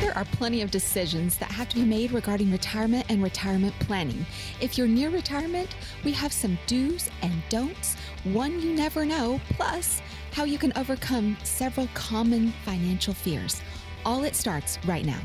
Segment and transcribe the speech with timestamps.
[0.00, 4.24] There are plenty of decisions that have to be made regarding retirement and retirement planning.
[4.60, 5.74] If you're near retirement,
[6.04, 10.00] we have some do's and don'ts, one you never know, plus
[10.32, 13.60] how you can overcome several common financial fears.
[14.04, 15.20] All it starts right now.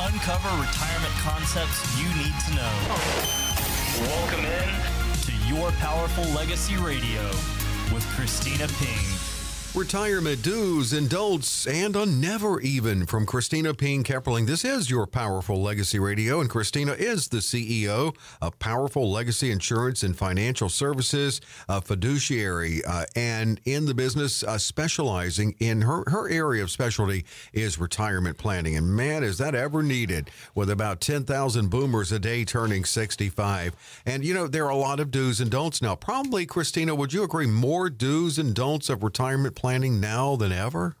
[0.00, 2.72] Uncover retirement concepts you need to know.
[4.00, 4.68] Welcome in
[5.22, 7.22] to Your Powerful Legacy Radio
[7.92, 9.25] with Kristina Ping.
[9.76, 14.46] Retirement do's and don'ts and a never even from Kristina Ping Kepperling.
[14.46, 20.02] This is your Powerful Legacy Radio, and Kristina is the CEO of Powerful Legacy Insurance
[20.02, 26.26] and Financial Services, a fiduciary, uh, and in the business uh, specializing in her, her
[26.30, 28.76] area of specialty is retirement planning.
[28.76, 33.76] And man, is that ever needed with about 10,000 boomers a day turning 65.
[34.06, 35.96] And you know, there are a lot of do's and don'ts now.
[35.96, 39.65] Probably, Kristina, would you agree more do's and don'ts of retirement planning?
[39.66, 40.94] Planning now than ever?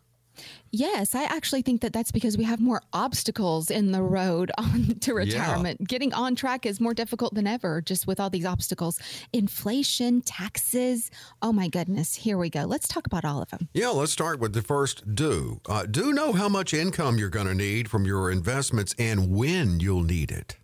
[0.72, 4.98] Yes, I actually think that that's because we have more obstacles in the road on
[5.02, 5.78] to retirement.
[5.78, 5.86] Yeah.
[5.86, 8.98] Getting on track is more difficult than ever just with all these obstacles.
[9.32, 11.12] Inflation, taxes.
[11.42, 12.16] Oh my goodness.
[12.16, 12.64] Here we go.
[12.64, 13.68] Let's talk about all of them.
[13.72, 15.60] Yeah, let's start with the first do.
[15.68, 19.78] Uh, do know how much income you're going to need from your investments and when
[19.78, 20.56] you'll need it.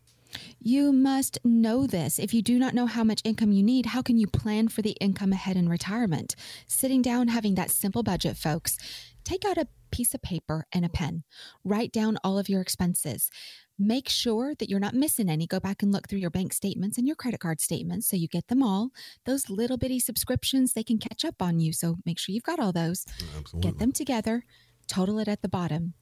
[0.64, 2.20] You must know this.
[2.20, 4.80] If you do not know how much income you need, how can you plan for
[4.80, 6.36] the income ahead in retirement?
[6.68, 8.78] Sitting down, having that simple budget, folks.
[9.24, 11.24] Take out a piece of paper and a pen.
[11.64, 13.28] Write down all of your expenses.
[13.76, 15.48] Make sure that you're not missing any.
[15.48, 18.28] Go back and look through your bank statements and your credit card statements so you
[18.28, 18.90] get them all.
[19.26, 21.72] Those little bitty subscriptions, they can catch up on you.
[21.72, 23.04] So make sure you've got all those.
[23.36, 23.68] Absolutely.
[23.68, 24.44] Get them together,
[24.86, 25.94] total it at the bottom.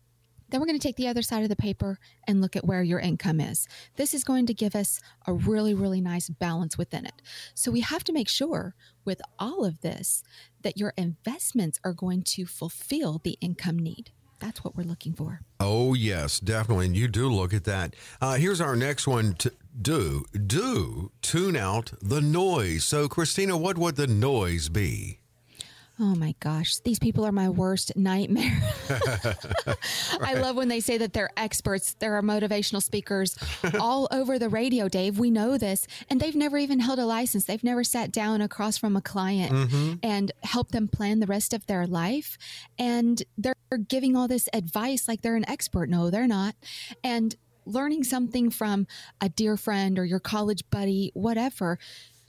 [0.50, 2.82] Then we're going to take the other side of the paper and look at where
[2.82, 3.68] your income is.
[3.96, 7.22] This is going to give us a really, really nice balance within it.
[7.54, 10.22] So we have to make sure with all of this
[10.62, 14.10] that your investments are going to fulfill the income need.
[14.40, 15.42] That's what we're looking for.
[15.60, 16.86] Oh, yes, definitely.
[16.86, 17.94] And you do look at that.
[18.20, 20.24] Uh, here's our next one to do.
[20.46, 22.84] Do tune out the noise.
[22.84, 25.20] So, Kristina, what would the noise be?
[26.02, 28.62] Oh my gosh, these people are my worst nightmare.
[30.22, 33.36] I love when they say that they're experts, they're motivational speakers
[33.78, 35.18] all over the radio, Dave.
[35.18, 35.86] We know this.
[36.08, 37.44] And they've never even held a license.
[37.44, 39.94] They've never sat down across from a client mm-hmm.
[40.02, 42.39] and helped them plan the rest of their life.
[42.78, 43.55] And they're
[43.89, 45.90] giving all this advice like they're an expert.
[45.90, 46.55] No, they're not.
[47.05, 48.86] And learning something from
[49.20, 51.78] a dear friend or your college buddy, whatever,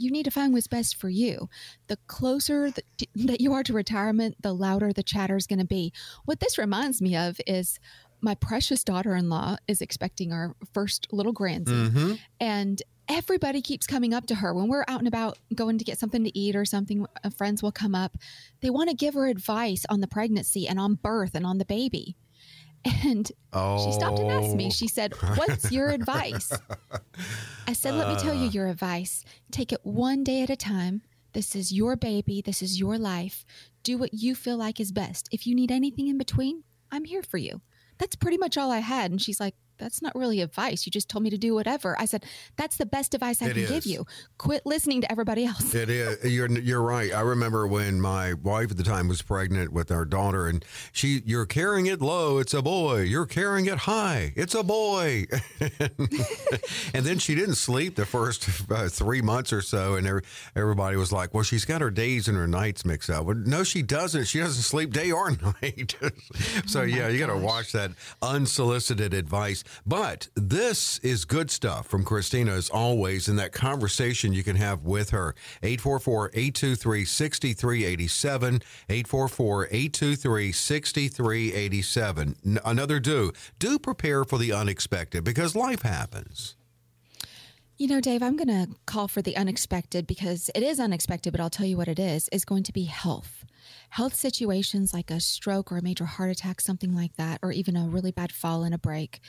[0.01, 1.49] you need to find what's best for you.
[1.87, 2.83] The closer that,
[3.15, 5.93] that you are to retirement, the louder the chatter is going to be.
[6.25, 7.79] What this reminds me of is
[8.21, 11.89] my precious daughter in law is expecting our first little grandson.
[11.89, 12.13] Mm-hmm.
[12.39, 15.97] And everybody keeps coming up to her when we're out and about going to get
[15.97, 17.05] something to eat or something.
[17.23, 18.17] Uh, friends will come up.
[18.61, 21.65] They want to give her advice on the pregnancy and on birth and on the
[21.65, 22.15] baby.
[23.03, 23.85] And oh.
[23.85, 26.51] she stopped and asked me, she said, What's your advice?
[27.67, 28.13] I said, Let uh.
[28.13, 28.51] me tell you uh.
[28.51, 29.23] your advice.
[29.51, 31.01] Take it one day at a time.
[31.33, 32.41] This is your baby.
[32.41, 33.45] This is your life.
[33.83, 35.29] Do what you feel like is best.
[35.31, 37.61] If you need anything in between, I'm here for you.
[37.97, 39.11] That's pretty much all I had.
[39.11, 40.85] And she's like, that's not really advice.
[40.85, 41.99] You just told me to do whatever.
[41.99, 42.25] I said,
[42.55, 43.69] that's the best advice I it can is.
[43.69, 44.05] give you.
[44.37, 45.73] Quit listening to everybody else.
[45.73, 46.23] It is.
[46.31, 47.13] You're, you're right.
[47.13, 51.23] I remember when my wife at the time was pregnant with our daughter and she,
[51.25, 52.37] you're carrying it low.
[52.37, 53.01] It's a boy.
[53.01, 54.33] You're carrying it high.
[54.35, 55.25] It's a boy.
[56.93, 59.95] and then she didn't sleep the first uh, three months or so.
[59.95, 60.21] And
[60.55, 63.25] everybody was like, well, she's got her days and her nights mixed up.
[63.25, 64.25] Well, no, she doesn't.
[64.25, 65.31] She doesn't sleep day or
[65.61, 65.95] night.
[66.65, 69.63] so oh yeah, you got to watch that unsolicited advice.
[69.85, 74.83] But this is good stuff from Kristina, as always, in that conversation you can have
[74.83, 75.35] with her.
[75.63, 78.55] 844 823 6387.
[78.89, 82.59] 844 823 6387.
[82.63, 83.31] Another do.
[83.59, 86.55] Do prepare for the unexpected because life happens.
[87.77, 91.41] You know, Dave, I'm going to call for the unexpected because it is unexpected, but
[91.41, 93.43] I'll tell you what it is, is going to be health.
[93.89, 97.75] Health situations like a stroke or a major heart attack, something like that, or even
[97.75, 99.19] a really bad fall and a break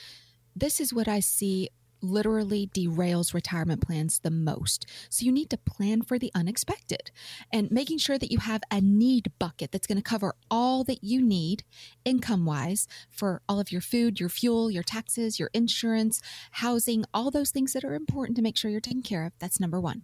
[0.55, 1.69] this is what I see
[2.03, 4.85] literally derails retirement plans the most.
[5.09, 7.11] So you need to plan for the unexpected
[7.51, 11.03] and making sure that you have a need bucket that's going to cover all that
[11.03, 11.63] you need
[12.03, 16.21] income wise for all of your food, your fuel, your taxes, your insurance,
[16.51, 19.31] housing, all those things that are important to make sure you're taken care of.
[19.39, 20.03] That's number one.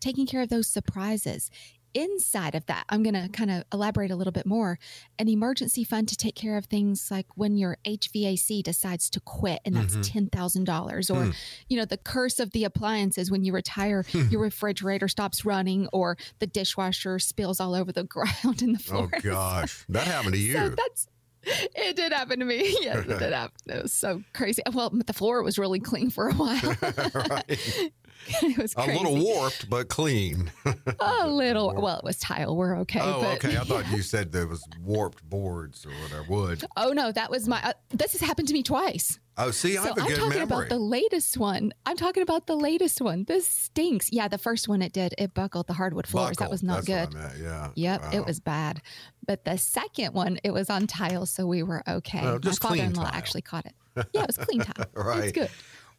[0.00, 1.50] Taking care of those surprises
[1.94, 4.78] inside of that, I'm going to kind of elaborate a little bit more.
[5.18, 9.60] An emergency fund to take care of things like when your HVAC decides to quit
[9.64, 10.26] and that's mm-hmm.
[10.26, 11.34] $10,000 or, mm.
[11.68, 16.16] you know, the curse of the appliances when you retire, your refrigerator stops running or
[16.38, 19.10] the dishwasher spills all over the ground in the floor.
[19.14, 20.54] Oh gosh, that happened to you.
[20.54, 21.08] So that's
[21.44, 22.76] it did happen to me.
[22.82, 23.56] Yes, it did happen.
[23.66, 24.62] It was so crazy.
[24.72, 26.76] Well, the floor was really clean for a while.
[27.14, 27.90] right.
[28.42, 30.50] it was A little warped, but clean.
[31.00, 31.74] A little.
[31.74, 32.56] Well, it was tile.
[32.56, 33.00] We're okay.
[33.02, 33.56] oh, but, okay.
[33.56, 36.24] I thought you said there was warped boards or whatever.
[36.28, 36.64] Wood.
[36.76, 37.60] Oh no, that was my.
[37.62, 39.18] Uh, this has happened to me twice.
[39.40, 40.42] Oh, see, I So have a I'm good talking memory.
[40.42, 41.72] about the latest one.
[41.86, 43.22] I'm talking about the latest one.
[43.24, 44.10] This stinks.
[44.12, 45.14] Yeah, the first one it did.
[45.16, 46.38] It buckled the hardwood floors.
[46.38, 47.14] That was not That's good.
[47.14, 47.70] what I meant, Yeah.
[47.76, 48.10] Yep, Wow.
[48.14, 48.82] it was bad.
[49.26, 52.36] But the second one, it was on tile, so we were okay.
[52.40, 53.14] Just My clean father-in-law tile.
[53.14, 53.74] actually caught it.
[54.12, 54.86] Yeah, it was clean tile.
[54.94, 55.24] Right.
[55.24, 55.50] It's good.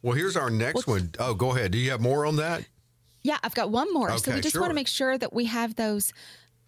[0.02, 1.10] Well, here's our next one.
[1.18, 1.72] Oh, go ahead.
[1.72, 2.64] Do you have more on that?
[3.22, 4.16] Yeah, I've got one more.
[4.18, 6.12] so we just want to make sure that we have those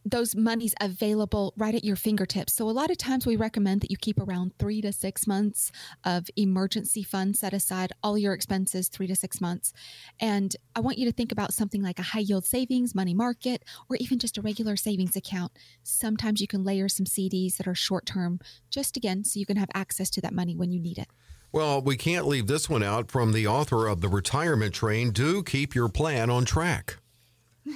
[0.05, 2.53] those monies available right at your fingertips.
[2.53, 5.71] So a lot of times we recommend that you keep around 3 to 6 months
[6.05, 9.73] of emergency funds set aside all your expenses 3 to 6 months.
[10.19, 13.65] And I want you to think about something like a high yield savings, money market,
[13.89, 15.53] or even just a regular savings account.
[15.85, 18.41] Sometimes you can layer some CDs that are short term
[18.71, 21.09] just again so you can have access to that money when you need it.
[21.53, 25.11] Well, we can't leave this one out from the author of The Retirement Train.
[25.11, 26.97] Do keep your plan on track.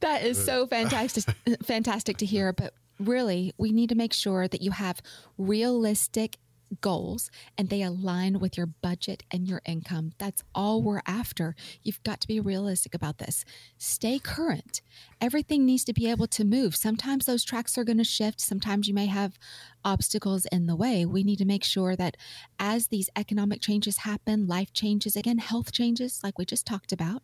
[0.00, 1.24] That is so fantastic
[1.62, 5.00] fantastic to hear, but really we need to make sure that you have
[5.36, 6.36] realistic
[6.80, 10.12] goals and they align with your budget and your income.
[10.18, 11.54] That's all we're after.
[11.82, 13.44] You've got to be realistic about this.
[13.76, 14.80] Stay current.
[15.20, 16.76] Everything needs to be able to move.
[16.76, 18.40] Sometimes those tracks are going to shift.
[18.40, 19.38] Sometimes you may have
[19.84, 21.04] obstacles in the way.
[21.04, 22.16] We need to make sure that
[22.58, 27.22] as these economic changes happen, life changes, again, health changes, like we just talked about,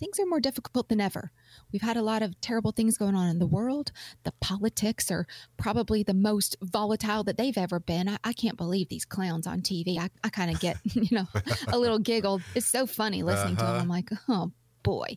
[0.00, 1.30] things are more difficult than ever.
[1.72, 3.92] We've had a lot of terrible things going on in the world.
[4.24, 5.26] The politics are
[5.56, 8.08] probably the most volatile that they've ever been.
[8.08, 9.98] I, I can't believe these clowns on TV.
[9.98, 11.26] I, I kind of get, you know,
[11.68, 12.40] a little giggle.
[12.54, 13.72] It's so funny listening to them.
[13.72, 13.82] Uh-huh.
[13.82, 14.50] I'm like, oh
[14.82, 15.16] boy.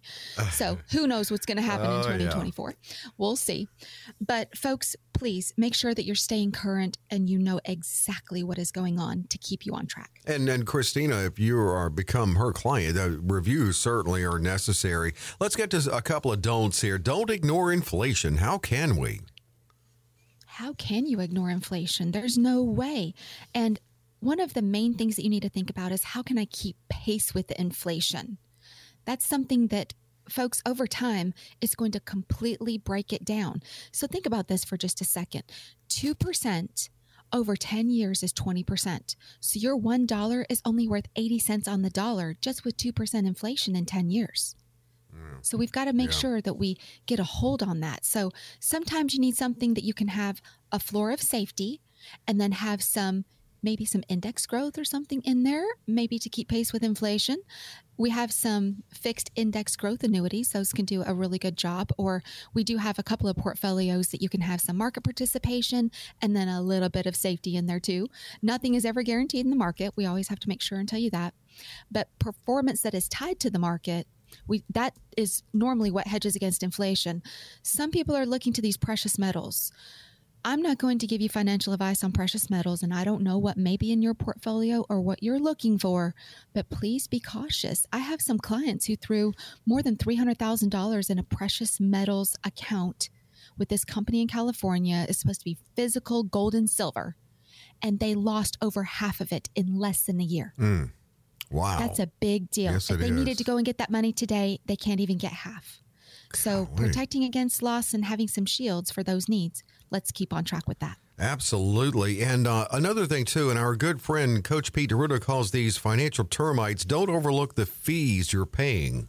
[0.51, 2.27] So who knows what's going to happen Oh, in yeah.
[2.27, 2.73] 2024?
[3.17, 3.67] We'll see.
[4.19, 8.71] But folks, please make sure that you're staying current and you know exactly what is
[8.71, 10.11] going on to keep you on track.
[10.25, 15.13] And and Kristina, if you are become her client, uh, reviews certainly are necessary.
[15.39, 16.97] Let's get to a couple of don'ts here.
[16.97, 18.37] Don't ignore inflation.
[18.37, 19.21] How can we?
[20.45, 22.11] how can you ignore inflation?
[22.11, 23.15] There's no way.
[23.55, 23.79] And
[24.19, 26.45] one of the main things that you need to think about is how can I
[26.45, 28.37] keep pace with the inflation?
[29.05, 29.93] That's something that
[30.29, 33.61] folks over time is going to completely break it down.
[33.91, 35.43] So think about this for just a second.
[35.89, 36.89] 2%
[37.31, 39.15] over 10 years is 20%.
[39.39, 43.75] So your $1 is only worth 80 cents on the dollar just with 2% inflation
[43.75, 44.55] in 10 years.
[45.13, 45.45] Mm.
[45.45, 46.17] So we've got to make Yeah.
[46.19, 48.05] sure that we get a hold on that.
[48.05, 50.41] So sometimes you need something that you can have
[50.71, 51.81] a floor of safety
[52.27, 53.25] and then have some
[53.63, 57.37] maybe some index growth or something in there, maybe to keep pace with inflation.
[57.97, 60.49] We have some fixed index growth annuities.
[60.49, 61.91] Those can do a really good job.
[61.97, 62.23] Or
[62.53, 66.35] we do have a couple of portfolios that you can have some market participation and
[66.35, 68.09] then a little bit of safety in there too.
[68.41, 69.93] Nothing is ever guaranteed in the market.
[69.95, 71.33] We always have to make sure and tell you that.
[71.91, 74.07] But performance that is tied to the market
[74.47, 77.21] we that is normally what hedges against inflation.
[77.61, 79.71] Some people are looking to these precious metals.
[80.45, 83.37] I'm not going to give you financial advice on precious metals, and I don't know
[83.37, 86.13] what may be in your portfolio or what you're looking for,
[86.53, 87.85] but please be cautious.
[87.93, 89.33] I have some clients who threw
[89.65, 93.09] more than $300,000 in a precious metals account
[93.57, 95.05] with this company in California.
[95.07, 97.15] It's supposed to be physical gold and silver,
[97.81, 100.53] and they lost over half of it in less than a year.
[100.57, 100.85] Hmm.
[101.49, 101.79] Wow.
[101.79, 102.73] That's a big deal.
[102.73, 105.31] Yes, if they needed to go and get that money today, they can't even get
[105.31, 105.83] half.
[106.33, 106.87] So Golly.
[106.87, 110.79] protecting against loss and having some shields for those needs, let's keep on track with
[110.79, 110.97] that.
[111.19, 112.21] Absolutely.
[112.23, 116.25] And uh, another thing, too, and our good friend Coach Pete DeRuta calls these financial
[116.25, 119.07] termites don't overlook the fees you're paying.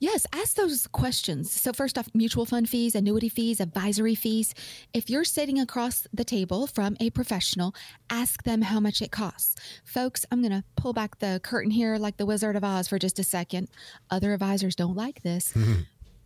[0.00, 1.52] Yes, ask those questions.
[1.52, 4.54] So, first off, mutual fund fees, annuity fees, advisory fees.
[4.92, 7.74] If you're sitting across the table from a professional,
[8.10, 9.56] ask them how much it costs.
[9.84, 12.98] Folks, I'm going to pull back the curtain here like the Wizard of Oz for
[12.98, 13.68] just a second.
[14.10, 15.52] Other advisors don't like this.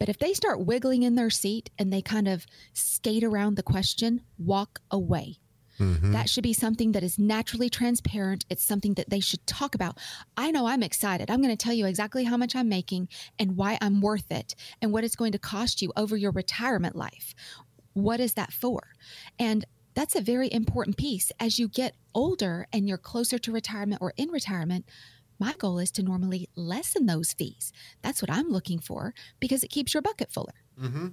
[0.03, 3.63] But if they start wiggling in their seat and they kind of skate around the
[3.63, 5.37] question, walk away.
[5.79, 6.11] Mm-hmm.
[6.11, 8.45] That should be something that is naturally transparent.
[8.51, 9.99] It's something that they should talk about.
[10.37, 11.31] I know I'm excited.
[11.31, 14.57] I'm going to tell you exactly how much I'm making and why I'm worth it
[14.81, 17.33] and what it's going to cost you over your retirement life.
[17.93, 18.95] What is that for?
[19.39, 21.31] And that's a very important piece.
[21.39, 24.85] As you get older and you're closer to retirement or in retirement,
[25.43, 27.73] my goal is to normally lessen those fees.
[28.01, 30.55] That's what I'm looking for because it keeps your bucket fuller.
[30.81, 31.09] Mm-hmm.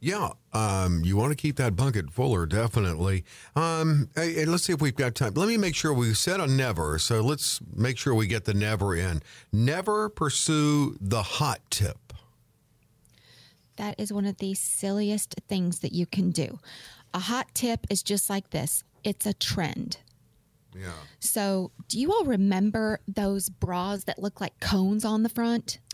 [0.00, 3.24] Yeah, um, you want to keep that bucket fuller, definitely.
[3.54, 5.34] Um, hey, hey, let's see if we've got time.
[5.34, 8.54] Let me make sure we said a never, so let's make sure we get the
[8.54, 9.22] never in.
[9.52, 12.12] Never pursue the hot tip.
[13.76, 16.58] That is one of the silliest things that you can do.
[17.14, 19.98] A hot tip is just like this it's a trend.
[20.78, 20.92] Yeah.
[21.20, 25.78] So, do you all remember those bras that look like cones on the front?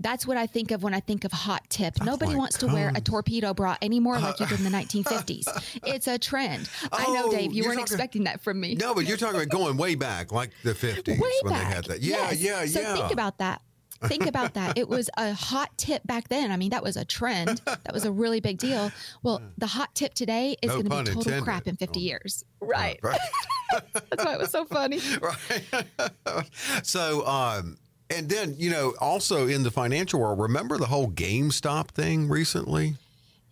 [0.00, 2.02] That's what I think of when I think of hot tip.
[2.02, 5.80] Nobody like wants to wear a torpedo bra anymore like you did in the 1950s.
[5.86, 6.68] It's a trend.
[6.90, 8.74] I know, Oh, Dave, you weren't talking- expecting that from me.
[8.74, 11.68] No, but you're talking about going way back, like the 50s Way when back.
[11.68, 12.02] they had that.
[12.02, 12.40] Yeah, Yes.
[12.40, 12.94] yeah, so yeah.
[12.96, 13.62] think about that.
[14.06, 14.78] Think about that.
[14.78, 16.50] It was a hot tip back then.
[16.50, 17.60] I mean, that was a trend.
[17.64, 18.90] That was a really big deal.
[19.22, 21.44] Well, the hot tip today is No going to be total intended.
[21.44, 22.44] crap in 50 years.
[22.60, 22.98] Right.
[23.02, 23.18] Right.
[23.94, 25.00] That's why it was so funny.
[25.20, 26.46] right.
[26.82, 27.78] so, um,
[28.10, 32.96] and then, you know, also in the financial world, remember the whole GameStop thing recently?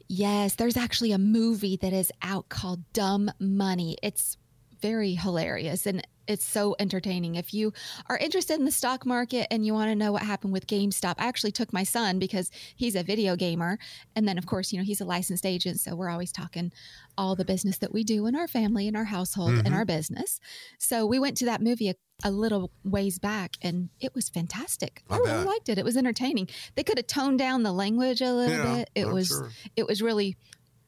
[0.09, 3.97] Yes, there's actually a movie that is out called Dumb Money.
[4.03, 4.37] It's
[4.83, 7.35] very hilarious and it's so entertaining.
[7.35, 7.73] If you
[8.09, 11.17] are interested in the stock market and you want to know what happened with GameStop,
[11.19, 13.79] I actually took my son because he's a video gamer.
[14.15, 15.81] And then, of course, you know, he's a licensed agent.
[15.81, 16.73] So we're always talking
[17.19, 19.97] all the business that we do in our family, in our household, in our mm-hmm.
[19.97, 20.39] business.
[20.79, 25.03] So we went to that movie a, a little ways back and it was fantastic.
[25.11, 25.79] I, I really liked it.
[25.79, 26.49] It was entertaining.
[26.77, 28.91] They could have toned down the language a little Yeah, bit.
[28.95, 29.51] It I'm was sure.
[29.75, 30.37] it was really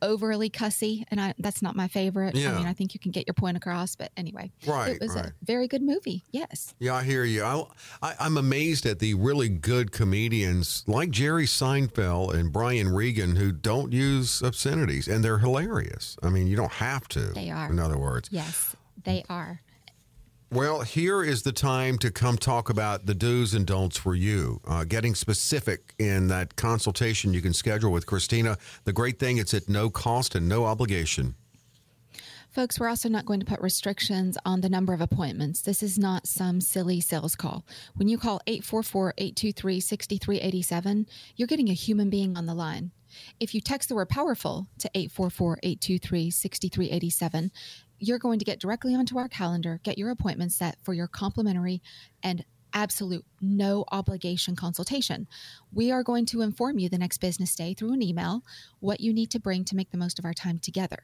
[0.02, 2.52] overly cussy and I, that's not my favorite Yeah.
[2.52, 5.14] i mean i think you can get your point across but anyway Right, it was
[5.14, 5.26] right.
[5.26, 7.42] a very good movie yes Yeah, I hear you.
[7.44, 7.64] I,
[8.02, 13.52] I, I'm amazed at the really good comedians like Jerry Seinfeld and Brian Regan who
[13.52, 16.16] don't use obscenities, and they're hilarious.
[16.22, 17.20] I mean, you don't have to.
[17.32, 17.70] They are.
[17.70, 18.28] In other words.
[18.32, 19.60] yes they are
[20.52, 24.60] Well, here is the time to come talk about the do's and don'ts for you.
[24.66, 28.58] Uh, getting specific in that consultation you can schedule with Kristina.
[28.84, 31.36] The great thing, it's at no cost and no obligation.
[32.50, 35.62] Folks, we're also not going to put restrictions on the number of appointments.
[35.62, 37.64] This is not some silly sales call.
[37.94, 42.90] When you call 844 823 6387, you're getting a human being on the line.
[43.40, 47.50] If you text the word powerful to 844 823 6387,
[48.02, 51.80] you're going to get directly onto our calendar, get your appointment set for your complimentary
[52.22, 52.44] and
[52.74, 55.28] absolute no obligation consultation.
[55.72, 58.42] We are going to inform you the next business day through an email
[58.80, 60.98] what you need to bring to make the most of our time together.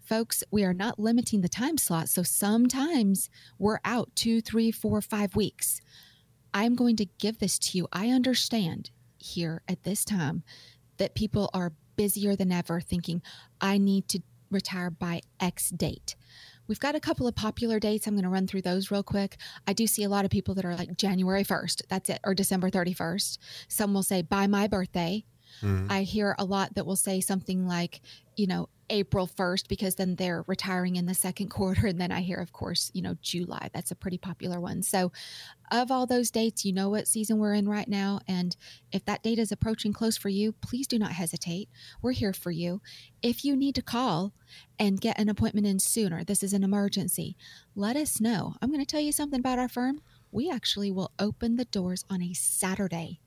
[0.00, 2.08] Folks, we are not limiting the time slot.
[2.08, 5.80] So sometimes we're out two, three, four, five weeks.
[6.52, 7.86] I'm going to give this to you.
[7.92, 10.42] I understand here at this time
[10.96, 13.22] that people are busier than ever thinking,
[13.60, 14.22] I need to
[14.52, 16.14] retire by X date.
[16.68, 18.06] We've got a couple of popular dates.
[18.06, 19.36] I'm going to run through those real quick.
[19.66, 22.34] I do see a lot of people that are like January 1st, that's it, or
[22.34, 23.38] December 31st.
[23.68, 25.24] Some will say by my birthday.
[25.62, 25.90] Mm-hmm.
[25.90, 28.00] I hear a lot that will say something like,
[28.36, 31.86] you know, April 1st, because then they're retiring in the second quarter.
[31.86, 33.70] And then I hear, of course, you know, July.
[33.72, 34.82] That's a pretty popular one.
[34.82, 35.12] So,
[35.70, 38.20] of all those dates, you know what season we're in right now.
[38.28, 38.54] And
[38.92, 41.70] if that date is approaching close for you, please do not hesitate.
[42.02, 42.82] We're here for you.
[43.22, 44.34] If you need to call
[44.78, 47.36] and get an appointment in sooner, this is an emergency,
[47.74, 48.54] let us know.
[48.60, 50.02] I'm going to tell you something about our firm.
[50.30, 53.20] We actually will open the doors on a Saturday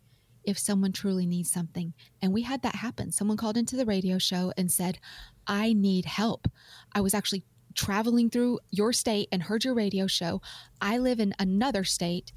[0.46, 1.94] if someone truly needs something.
[2.22, 3.12] And we had that happen.
[3.12, 5.00] Someone called into the radio show and said,
[5.48, 6.48] I need help.
[6.94, 7.44] I was actually
[7.76, 10.42] traveling through your state and heard your radio show.
[10.82, 12.32] I live in another state,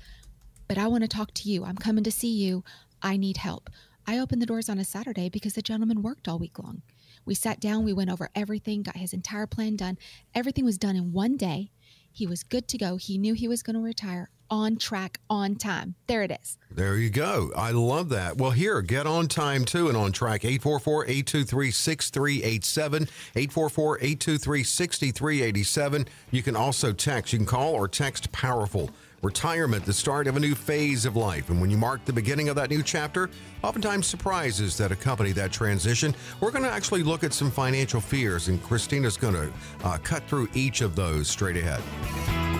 [0.66, 1.64] but I want to talk to you.
[1.64, 2.64] I'm coming to see you.
[3.02, 3.70] I need help.
[4.06, 6.82] I opened the doors on a Saturday because the gentleman worked all week long.
[7.24, 9.98] We sat down, we went over everything, got his entire plan done.
[10.34, 11.72] Everything was done in one day.
[12.10, 12.96] He was good to go.
[12.96, 15.94] He knew he was going to retire on track, on time.
[16.06, 16.58] There it is.
[16.70, 17.50] There you go.
[17.56, 18.36] I love that.
[18.36, 23.02] Well, here, get on time too and on track 844 823 6387.
[23.34, 26.06] 844 823 6387.
[26.30, 27.32] You can also text.
[27.32, 28.90] You can call or text Powerful.
[29.22, 31.50] Retirement, the start of a new phase of life.
[31.50, 33.28] And when you mark the beginning of that new chapter,
[33.64, 36.14] oftentimes surprises that accompany that transition.
[36.40, 39.52] We're going to actually look at some financial fears, and Kristina's going to
[39.82, 42.57] uh, cut through each of those straight ahead.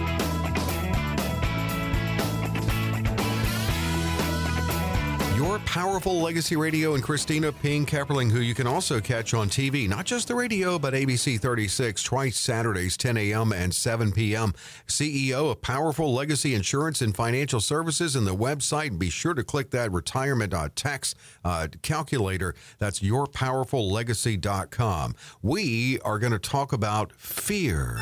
[5.49, 9.89] Your powerful legacy radio and Kristina Ping Kepperling, who you can also catch on TV,
[9.89, 13.55] not just the radio, but ABC 36 twice Saturdays, 10 a.m.
[13.55, 14.53] and 7 p.m.
[14.87, 18.99] CEO of Powerful Legacy Insurance and Financial Services, and the website.
[18.99, 21.15] Be sure to click that retirement uh, tax
[21.47, 22.55] uh, calculator.
[22.79, 25.15] That's yourpowerfullegacy.com.
[25.41, 27.99] We are going to talk about fear.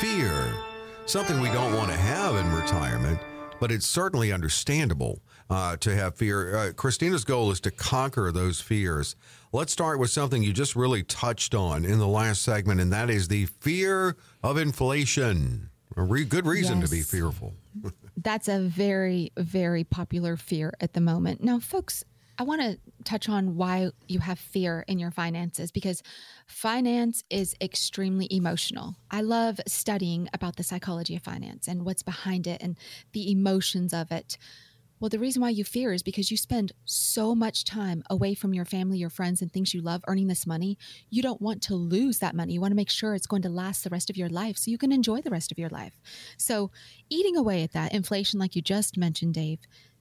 [0.00, 0.54] Fear,
[1.06, 3.20] something we don't want to have in retirement,
[3.60, 6.56] but it's certainly understandable uh, to have fear.
[6.56, 9.16] Uh, Kristina's goal is to conquer those fears.
[9.52, 13.10] Let's start with something you just really touched on in the last segment, and that
[13.10, 15.70] is the fear of inflation.
[15.96, 17.54] A re- good reason to be fearful.
[18.16, 21.42] That's a very, very popular fear at the moment.
[21.42, 22.04] Now, folks,
[22.38, 26.02] I want to touch on why you have fear in your finances because
[26.46, 28.96] finance is extremely emotional.
[29.10, 32.76] I love studying about the psychology of finance and what's behind it and
[33.12, 34.36] the emotions of it.
[34.98, 38.54] Well, the reason why you fear is because you spend so much time away from
[38.54, 40.78] your family, your friends, and things you love earning this money.
[41.10, 42.54] You don't want to lose that money.
[42.54, 44.70] You want to make sure it's going to last the rest of your life so
[44.70, 46.00] you can enjoy the rest of your life.
[46.38, 46.70] So,
[47.10, 49.58] eating away at that inflation, like you just mentioned, Dave,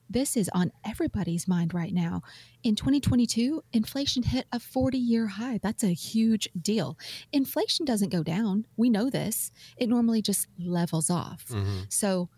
[0.10, 2.22] this is on everybody's mind right now.
[2.64, 5.60] In 2022, inflation hit a 40 year high.
[5.62, 6.98] That's a huge deal.
[7.34, 8.66] Inflation doesn't go down.
[8.78, 11.46] We know this, it normally just levels off.
[11.50, 11.84] Mm-hmm.
[11.90, 12.30] So,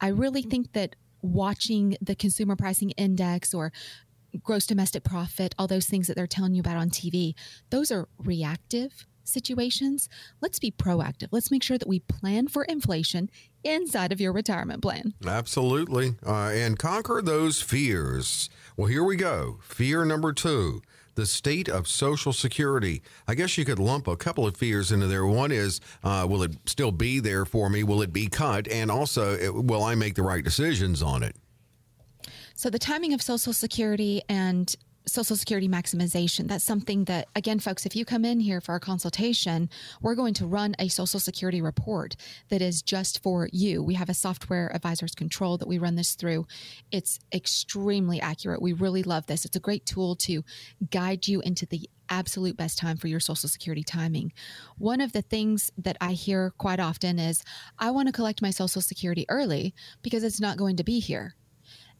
[0.00, 3.72] I really think that watching the consumer pricing index or
[4.42, 7.34] gross domestic profit, all those things that they're telling you about on TV,
[7.70, 10.08] those are reactive situations.
[10.40, 11.28] Let's be proactive.
[11.30, 13.30] Let's make sure that we plan for inflation
[13.62, 15.14] inside of your retirement plan.
[15.26, 16.16] Absolutely.
[16.26, 18.50] Uh, and conquer those fears.
[18.76, 19.58] Well, here we go.
[19.62, 20.82] Fear number two
[21.14, 23.02] the state of Social Security.
[23.26, 25.26] I guess you could lump a couple of fears into there.
[25.26, 27.82] One is, uh, will it still be there for me?
[27.82, 28.68] Will it be cut?
[28.68, 31.36] And also, it, will I make the right decisions on it?
[32.54, 34.74] So, the timing of Social Security and
[35.10, 36.48] Social Security maximization.
[36.48, 39.68] That's something that, again, folks, if you come in here for our consultation,
[40.00, 42.16] we're going to run a Social Security report
[42.48, 43.82] that is just for you.
[43.82, 46.46] We have a software advisors control that we run this through.
[46.90, 48.62] It's extremely accurate.
[48.62, 49.44] We really love this.
[49.44, 50.44] It's a great tool to
[50.90, 54.32] guide you into the absolute best time for your Social Security timing.
[54.78, 57.44] One of the things that I hear quite often is,
[57.78, 61.34] I want to collect my Social Security early because it's not going to be here.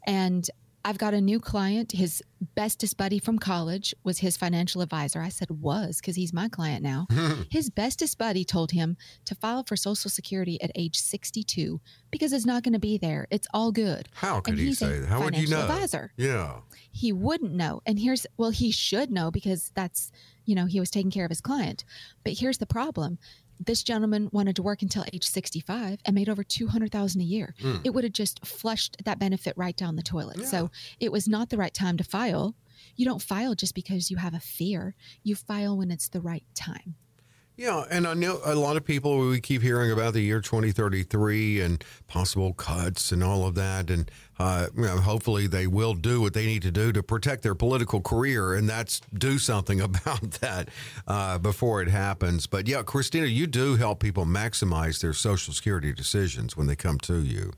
[0.06, 0.48] And
[0.84, 1.92] I've got a new client.
[1.92, 2.22] His
[2.54, 5.20] bestest buddy from college was his financial advisor.
[5.20, 7.06] I said was because he's my client now.
[7.50, 8.96] his bestest buddy told him
[9.26, 13.26] to file for Social Security at age 62 because it's not going to be there.
[13.30, 14.08] It's all good.
[14.14, 15.08] How could and he say that?
[15.08, 15.62] How would you know?
[15.62, 16.12] Advisor.
[16.16, 16.56] Yeah.
[16.90, 17.82] He wouldn't know.
[17.84, 20.10] And here's, well, he should know because that's,
[20.46, 21.84] you know, he was taking care of his client.
[22.24, 23.18] But here's the problem
[23.60, 27.54] this gentleman wanted to work until age 65 and made over 200,000 a year.
[27.60, 27.80] Mm.
[27.84, 30.38] It would have just flushed that benefit right down the toilet.
[30.38, 30.46] Yeah.
[30.46, 32.54] So it was not the right time to file.
[32.96, 34.94] You don't file just because you have a fear.
[35.22, 36.94] You file when it's the right time.
[37.60, 41.60] Yeah, and I know a lot of people we keep hearing about the year 2033
[41.60, 46.22] and possible cuts and all of that, and uh, you know, hopefully they will do
[46.22, 50.22] what they need to do to protect their political career, and that's do something about
[50.40, 50.70] that
[51.06, 52.46] uh, before it happens.
[52.46, 56.96] But yeah, Kristina, you do help people maximize their Social Security decisions when they come
[57.00, 57.52] to you.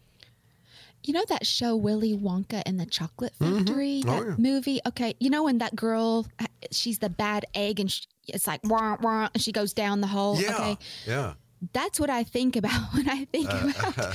[1.05, 3.59] You know that show Willy Wonka and the Chocolate mm-hmm.
[3.59, 4.11] Factory, mm-hmm.
[4.11, 4.35] oh, that yeah.
[4.37, 4.81] movie?
[4.85, 6.27] Okay, you know when that girl,
[6.73, 10.07] she's the bad egg, and she, it's like wah, wah, and she goes down the
[10.07, 10.41] hole.
[10.41, 11.35] Yeah, okay, yeah.
[11.73, 14.15] That's what I think about when I think uh, about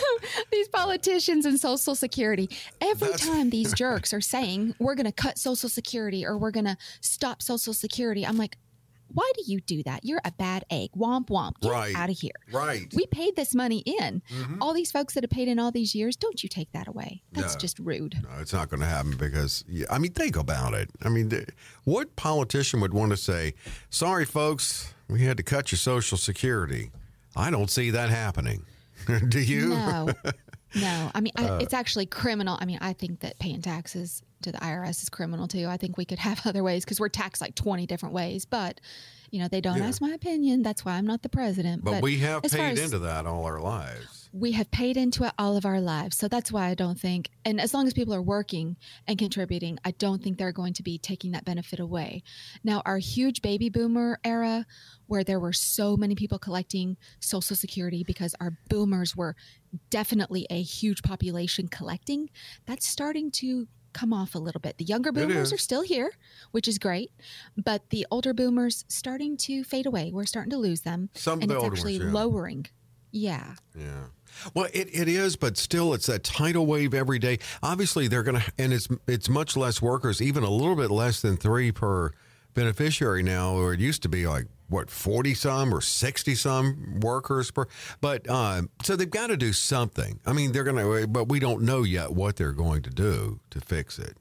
[0.50, 2.48] these politicians and Social Security.
[2.80, 6.64] Every time these jerks are saying we're going to cut Social Security or we're going
[6.64, 8.56] to stop Social Security, I'm like,
[9.12, 10.04] why do you do that?
[10.04, 10.90] You're a bad egg.
[10.96, 11.60] Womp womp.
[11.60, 11.94] Get right.
[11.94, 12.32] out of here.
[12.52, 12.92] Right.
[12.94, 14.22] We paid this money in.
[14.30, 14.62] Mm-hmm.
[14.62, 17.22] All these folks that have paid in all these years, don't you take that away.
[17.32, 17.60] That's no.
[17.60, 18.16] just rude.
[18.22, 20.90] No, it's not going to happen because, I mean, think about it.
[21.02, 21.30] I mean,
[21.84, 23.54] what politician would want to say,
[23.90, 26.90] sorry, folks, we had to cut your Social Security?
[27.36, 28.64] I don't see that happening.
[29.28, 29.68] do you?
[29.70, 30.10] No.
[30.74, 32.56] No, I mean, I, uh, it's actually criminal.
[32.60, 35.66] I mean, I think that paying taxes to the IRS is criminal too.
[35.66, 38.80] I think we could have other ways because we're taxed like 20 different ways, but
[39.30, 39.86] you know, they don't yeah.
[39.86, 40.62] ask my opinion.
[40.62, 41.84] That's why I'm not the president.
[41.84, 44.19] But, but we have paid into that all our lives.
[44.32, 46.16] We have paid into it all of our lives.
[46.16, 48.76] So that's why I don't think, and as long as people are working
[49.08, 52.22] and contributing, I don't think they're going to be taking that benefit away.
[52.62, 54.66] Now, our huge baby boomer era,
[55.06, 59.34] where there were so many people collecting Social Security because our boomers were
[59.90, 62.30] definitely a huge population collecting,
[62.66, 64.78] that's starting to come off a little bit.
[64.78, 66.12] The younger boomers are still here,
[66.52, 67.10] which is great,
[67.56, 70.12] but the older boomers starting to fade away.
[70.12, 71.10] We're starting to lose them.
[71.14, 72.18] Some and it's actually ones, yeah.
[72.18, 72.66] lowering.
[73.12, 73.54] Yeah.
[73.76, 74.04] Yeah.
[74.54, 77.38] Well, it, it is, but still, it's that tidal wave every day.
[77.62, 81.20] Obviously, they're going to, and it's it's much less workers, even a little bit less
[81.20, 82.12] than three per
[82.54, 87.50] beneficiary now, or it used to be like what 40 some or 60 some workers
[87.50, 87.66] per
[88.00, 91.62] but uh, so they've got to do something i mean they're gonna but we don't
[91.62, 94.16] know yet what they're going to do to fix it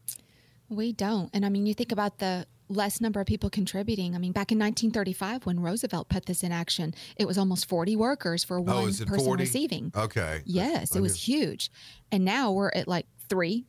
[0.67, 4.15] we don't and i mean you think about the less number of people contributing.
[4.15, 7.95] I mean back in 1935 when roosevelt put this in action it was almost 40
[7.95, 9.41] workers for oh, one oh, person 40?
[9.41, 9.91] receiving.
[9.95, 10.41] Okay.
[10.45, 11.71] Yes it was huge.
[12.11, 13.65] And now we're at like three.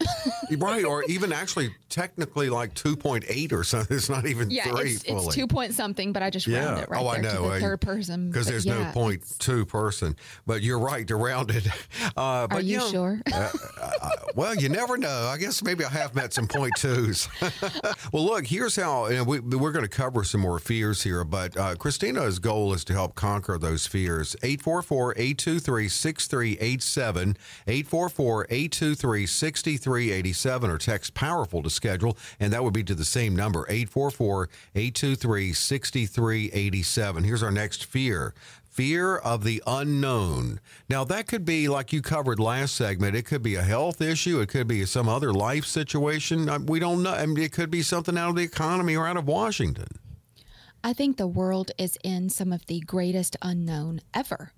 [0.59, 3.97] right, or even actually technically like 2.8 or something.
[4.01, 5.27] It's not even yeah, three it's, fully.
[5.27, 7.31] it's two point something, but I just round it right Oh, I know.
[7.31, 8.31] to the I- third person.
[8.31, 10.17] because there's yeah, no point two person.
[10.47, 11.67] But you're right to round it.
[12.17, 13.21] Uh, but Are you know, sure?
[13.33, 15.27] uh, uh, well, you never know.
[15.33, 17.29] I guess maybe I have met some point twos.
[18.13, 21.25] well, look, here's how and we, we're going to cover some more fears here.
[21.25, 24.35] But uh, Kristina's goal is to help conquer those fears.
[24.43, 29.50] 844 823 6387, 844 823 6387,
[30.71, 32.17] or text powerful to schedule.
[32.39, 37.25] And that would be to the same number, 844 823 6387.
[37.25, 38.35] Here's our next fear
[38.71, 40.61] fear of the unknown.
[40.89, 43.17] Now, that could be like you covered last segment.
[43.17, 44.41] It could be a health issue.
[44.41, 46.49] It could be some other life situation.
[46.49, 47.13] Uh, We don't know.
[47.13, 49.89] I mean, it could be something out of the economy or out of Washington.
[50.83, 54.53] I think the world is in some of the greatest unknown ever.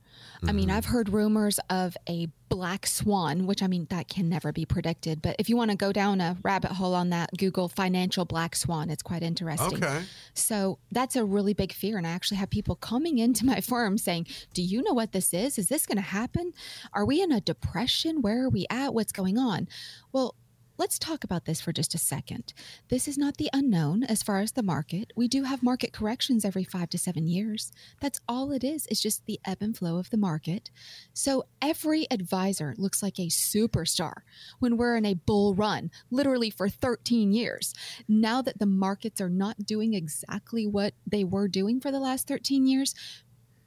[0.46, 0.76] I mean, Mm-hmm.
[0.76, 5.22] I've heard rumors of a black swan, which I mean, that can never be predicted.
[5.22, 8.54] But if you want to go down a rabbit hole on that, Google financial black
[8.54, 8.90] swan.
[8.90, 9.82] It's quite interesting.
[9.82, 10.02] Okay.
[10.34, 11.96] So that's a really big fear.
[11.96, 15.32] And I actually have people coming into my firm saying, Do you know what this
[15.32, 15.58] is?
[15.58, 16.52] Is this going to happen?
[16.92, 18.20] Are we in a depression?
[18.22, 18.94] Where are we at?
[18.94, 19.68] What's going on?
[20.12, 20.34] Well,
[20.82, 22.52] Let's talk about this for just a second.
[22.88, 25.12] This is not the unknown as far as the market.
[25.14, 27.70] We do have market corrections every five to seven years.
[28.00, 28.88] That's all it is.
[28.90, 30.72] It's just the ebb and flow of the market.
[31.12, 34.22] So every advisor looks like a superstar
[34.58, 37.74] when we're in a bull run, literally for 13 years.
[38.08, 42.26] Now that the markets are not doing exactly what they were doing for the last
[42.26, 42.92] 13 years,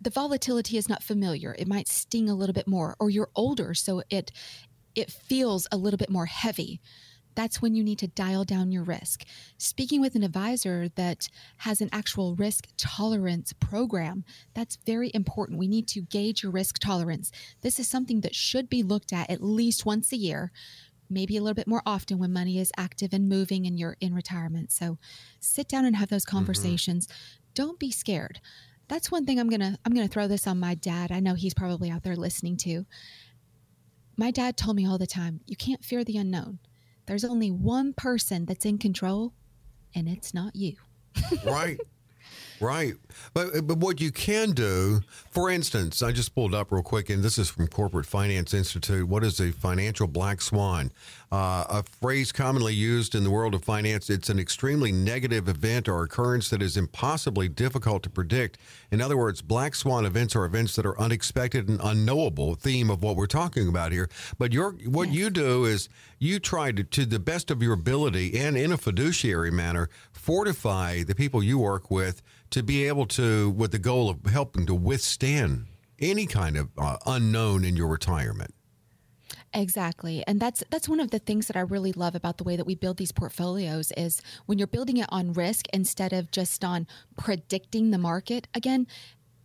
[0.01, 1.55] the volatility is not familiar.
[1.57, 4.33] It might sting a little bit more, or you're older, so it
[4.95, 6.81] it feels a little bit more heavy.
[7.35, 9.25] That's when you need to dial down your risk.
[9.57, 15.59] Speaking with an advisor that has an actual risk tolerance program, that's very important.
[15.59, 17.31] We need to gauge your risk tolerance.
[17.61, 20.51] This is something that should be looked at at least once a year,
[21.09, 24.15] maybe a little bit more often when money is active and moving and you're in
[24.15, 24.71] retirement.
[24.71, 24.97] So
[25.39, 26.37] sit down and have those mm-hmm.
[26.37, 27.07] conversations.
[27.53, 28.39] Don't be scared.
[28.87, 31.11] That's one thing I'm going to I'm going to throw this on my dad.
[31.11, 32.85] I know he's probably out there listening too.
[34.17, 36.59] My dad told me all the time, you can't fear the unknown.
[37.05, 39.33] There's only one person that's in control,
[39.93, 40.75] and it's not you.
[41.45, 41.79] right.
[42.59, 42.93] Right.
[43.33, 47.23] But, but what you can do, for instance, I just pulled up real quick, and
[47.23, 49.07] this is from Corporate Finance Institute.
[49.07, 50.91] What is a financial black swan?
[51.31, 54.09] Uh, a phrase commonly used in the world of finance.
[54.09, 58.57] It's an extremely negative event or occurrence that is impossibly difficult to predict.
[58.91, 62.55] In other words, black swan events are events that are unexpected and unknowable.
[62.55, 64.09] Theme of what we're talking about here.
[64.37, 65.89] But your what you do is
[66.19, 71.03] you try to, to the best of your ability and in a fiduciary manner, fortify
[71.03, 74.75] the people you work with to be able to, with the goal of helping to
[74.75, 75.67] withstand
[75.99, 78.53] any kind of uh, unknown in your retirement.
[79.53, 80.21] Exactly.
[80.27, 82.65] And that's that's one of the things that I really love about the way that
[82.65, 86.87] we build these portfolios is when you're building it on risk instead of just on
[87.17, 88.49] predicting the market.
[88.53, 88.85] Again,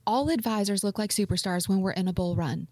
[0.06, 2.66] all advisors look like superstars when we're in a bull run.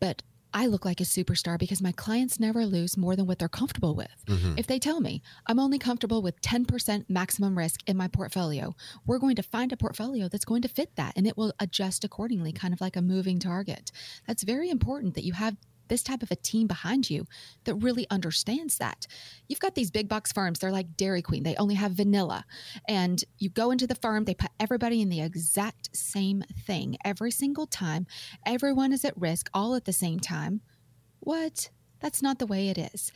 [0.00, 0.20] But
[0.52, 3.94] I look like a superstar because my clients never lose more than what they're comfortable
[3.94, 4.24] with.
[4.26, 4.54] Mm-hmm.
[4.56, 8.74] If they tell me I'm only comfortable with 10% maximum risk in my portfolio,
[9.06, 12.04] we're going to find a portfolio that's going to fit that and it will adjust
[12.04, 13.90] accordingly, kind of like a moving target.
[14.26, 15.56] That's very important that you have
[15.88, 17.26] this type of a team behind you
[17.64, 19.06] that really understands that.
[19.48, 22.44] You've got these big box firms, they're like Dairy Queen, they only have vanilla.
[22.88, 27.30] And you go into the firm, they put everybody in the exact same thing every
[27.30, 28.06] single time.
[28.44, 30.60] Everyone is at risk all at the same time.
[31.20, 31.70] What?
[32.00, 33.12] That's not the way it is.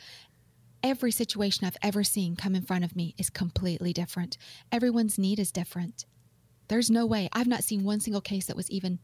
[0.83, 4.37] Every situation I've ever seen come in front of me is completely different.
[4.71, 6.05] Everyone's need is different.
[6.69, 7.29] There's no way.
[7.33, 8.99] I've not seen one single case that was even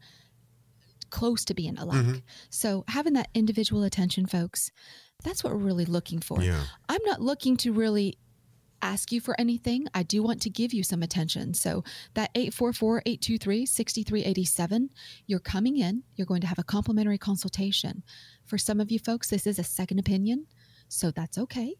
[1.10, 1.98] close to being alike.
[1.98, 2.18] Mm-hmm.
[2.50, 4.70] So having that individual attention, folks,
[5.24, 6.40] that's what we're really looking for.
[6.42, 6.62] Yeah.
[6.88, 8.18] I'm not looking to really
[8.80, 9.88] ask you for anything.
[9.92, 11.52] I do want to give you some attention.
[11.54, 11.82] So
[12.14, 14.88] that 844-823-6387,
[15.26, 18.04] you're coming in, you're going to have a complimentary consultation.
[18.44, 20.46] For some of you folks, this is a second opinion,
[20.88, 21.74] so that's okay.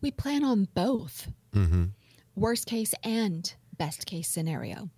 [0.02, 1.32] We plan on both.
[1.56, 1.86] Mm-hmm.
[2.36, 4.90] Worst case and best case scenario.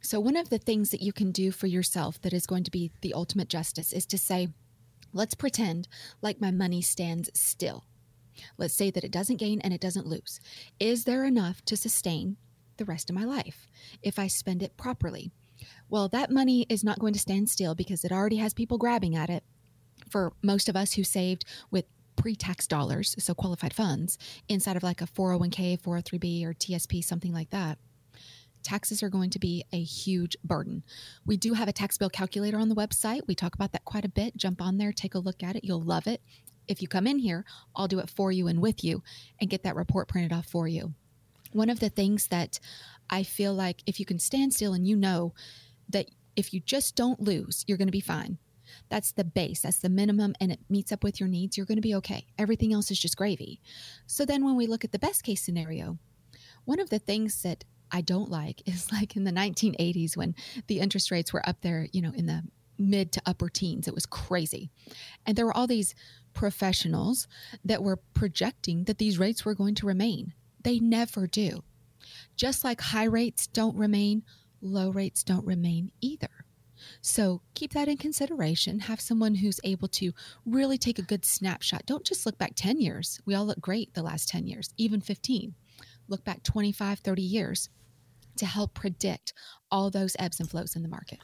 [0.00, 2.70] So, one of the things that you can do for yourself that is going to
[2.70, 4.48] be the ultimate justice is to say,
[5.12, 5.88] let's pretend
[6.22, 7.84] like my money stands still.
[8.58, 10.38] Let's say that it doesn't gain and it doesn't lose.
[10.78, 12.36] Is there enough to sustain
[12.76, 13.66] the rest of my life
[14.02, 15.32] if I spend it properly?
[15.88, 19.16] Well, that money is not going to stand still because it already has people grabbing
[19.16, 19.42] at it.
[20.10, 24.82] For most of us who saved with pre tax dollars, so qualified funds, inside of
[24.82, 27.78] like a 401k, 403b, or TSP, something like that
[28.64, 30.82] taxes are going to be a huge burden.
[31.24, 33.20] We do have a tax bill calculator on the website.
[33.28, 34.36] We talk about that quite a bit.
[34.36, 35.64] Jump on there, take a look at it.
[35.64, 36.20] You'll love it.
[36.66, 37.44] If you come in here,
[37.76, 39.02] I'll do it for you and with you
[39.38, 40.94] and get that report printed off for you.
[41.52, 42.58] One of the things that
[43.10, 45.34] I feel like if you can stand still and you know
[45.90, 48.38] that if you just don't lose, you're going to be fine.
[48.88, 51.76] That's the base, that's the minimum, and it meets up with your needs, you're going
[51.76, 52.26] to be okay.
[52.38, 53.60] Everything else is just gravy.
[54.06, 55.98] So then when we look at the best case scenario,
[56.64, 60.34] one of the things that I don't like is like in the 1980s when
[60.66, 62.42] the interest rates were up there, you know, in the
[62.78, 63.86] mid to upper teens.
[63.86, 64.70] It was crazy.
[65.26, 65.94] And there were all these
[66.32, 67.28] professionals
[67.64, 70.34] that were projecting that these rates were going to remain.
[70.62, 71.62] They never do.
[72.36, 74.24] Just like high rates don't remain,
[74.60, 76.44] low rates don't remain either.
[77.00, 78.80] So keep that in consideration.
[78.80, 80.12] Have someone who's able to
[80.46, 81.86] really take a good snapshot.
[81.86, 83.20] Don't just look back 10 years.
[83.24, 85.54] We all look great the last 10 years, even 15
[86.08, 87.68] look back 25, 30 years
[88.36, 89.32] to help predict
[89.70, 91.18] all those ebbs and flows in the market.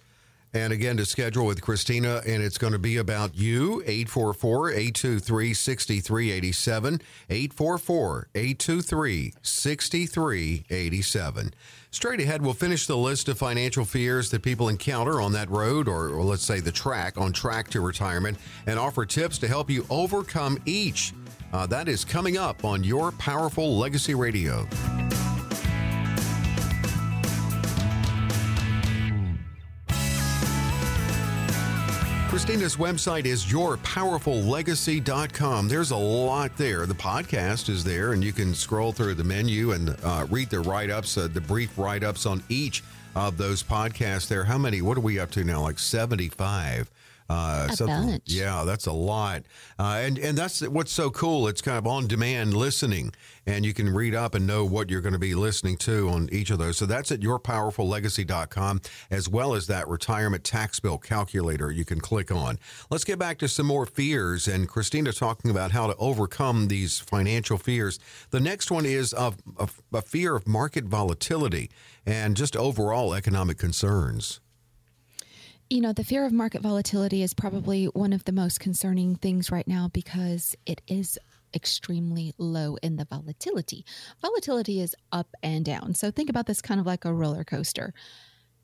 [0.52, 5.54] And again, to schedule with Kristina, and it's going to be about you, 844 823
[5.54, 7.00] 6387.
[7.30, 11.54] 844 823 6387.
[11.92, 15.86] Straight ahead, we'll finish the list of financial fears that people encounter on that road,
[15.86, 18.36] or, or let's say the track, on track to retirement,
[18.66, 21.12] and offer tips to help you overcome each.
[21.52, 24.66] Uh, that is coming up on Your Powerful Legacy Radio.
[32.40, 35.68] Kristina's website is yourpowerfullegacy.com.
[35.68, 36.86] There's a lot there.
[36.86, 40.60] The podcast is there, and you can scroll through the menu and uh, read the
[40.60, 42.82] write ups, uh, the brief write ups on each
[43.14, 44.44] of those podcasts there.
[44.44, 44.80] How many?
[44.80, 45.60] What are we up to now?
[45.60, 46.90] Like 75.
[47.30, 48.22] Uh, a bunch.
[48.26, 49.44] Yeah, that's a lot,
[49.78, 51.46] uh, and and that's what's so cool.
[51.46, 53.12] It's kind of on demand listening,
[53.46, 56.28] and you can read up and know what you're going to be listening to on
[56.32, 56.76] each of those.
[56.76, 58.80] So that's at yourpowerfullegacy.com,
[59.12, 62.58] as well as that retirement tax bill calculator you can click on.
[62.90, 66.98] Let's get back to some more fears, and Kristina talking about how to overcome these
[66.98, 68.00] financial fears.
[68.30, 71.70] The next one is of, of a fear of market volatility
[72.04, 74.40] and just overall economic concerns
[75.70, 79.52] you know, the fear of market volatility is probably one of the most concerning things
[79.52, 81.16] right now because it is
[81.54, 83.86] extremely low in the volatility.
[84.20, 85.94] Volatility is up and down.
[85.94, 87.94] So think about this kind of like a roller coaster.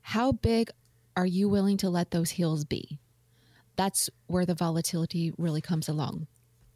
[0.01, 0.69] How big
[1.15, 2.99] are you willing to let those heels be?
[3.77, 6.27] That's where the volatility really comes along.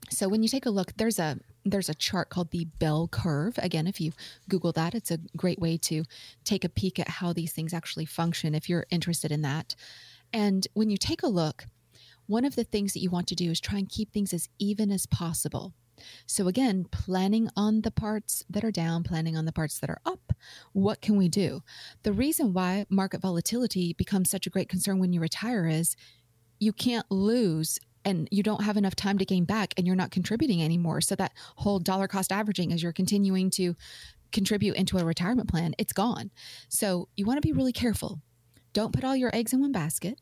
[0.09, 3.59] So when you take a look, there's a there's a chart called the bell curve.
[3.59, 4.13] Again, if you
[4.49, 6.03] Google that, it's a great way to
[6.43, 9.75] take a peek at how these things actually function if you're interested in that.
[10.33, 11.65] And when you take a look,
[12.27, 14.47] one of the things that you want to do is try and keep things as
[14.59, 15.73] even as possible.
[16.25, 20.01] So, again, planning on the parts that are down, planning on the parts that are
[20.05, 20.33] up.
[20.73, 21.61] What can we do?
[22.03, 25.95] The reason why market volatility becomes such a great concern when you retire is
[26.59, 30.09] you can't lose and you don't have enough time to gain back and you're not
[30.09, 31.01] contributing anymore.
[31.01, 33.75] So, that whole dollar cost averaging as you're continuing to
[34.31, 36.31] contribute into a retirement plan, it's gone.
[36.69, 38.21] So, you want to be really careful
[38.73, 40.19] don't put all your eggs in one basket.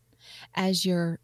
[0.55, 1.19] As you're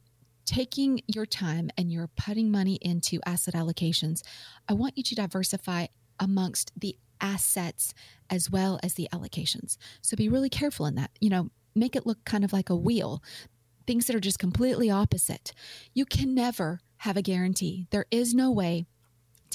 [0.45, 4.21] taking your time and you're putting money into asset allocations,
[4.69, 5.87] I want you to diversify
[6.19, 7.93] amongst the assets
[8.29, 9.77] as well as the allocations.
[10.01, 11.11] So be really careful in that.
[11.19, 13.23] You know, make it look kind of like a wheel,
[13.87, 15.53] things that are just completely opposite.
[15.93, 17.87] You can never have a guarantee.
[17.91, 18.85] There is no way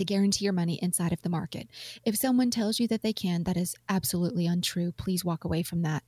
[0.00, 1.68] to guarantee your money inside of the market.
[2.04, 4.92] If someone tells you that they can, that is absolutely untrue.
[4.92, 6.02] Please walk away from that.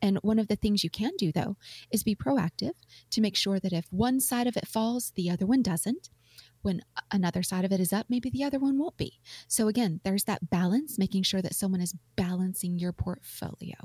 [0.00, 1.58] And one of the things you can do, though,
[1.90, 2.72] is be proactive
[3.10, 6.08] to make sure that if one side of it falls, the other one doesn't.
[6.62, 6.80] When
[7.12, 9.20] another side of it is up, maybe the other one won't be.
[9.46, 13.76] So, again, there's that balance, making sure that someone is balancing your portfolio.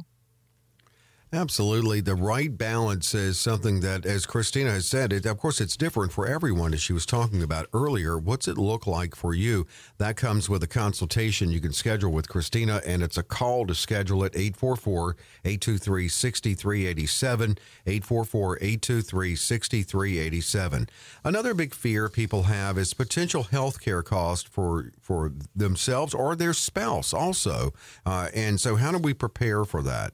[1.32, 2.02] Absolutely.
[2.02, 6.12] The right balance is something that, as Kristina has said, it, of course, it's different
[6.12, 8.18] for everyone, as she was talking about earlier.
[8.18, 9.68] What's it look like for you?
[10.00, 13.76] That comes with a consultation you can schedule with Kristina, and it's a call to
[13.76, 17.58] schedule at 844 823 6387.
[17.86, 20.90] 844 823 6387.
[21.24, 26.54] Another big fear people have is potential health care cost for, for themselves or their
[26.54, 27.72] spouse also.
[28.04, 30.14] Uh, and so, how do we prepare for that?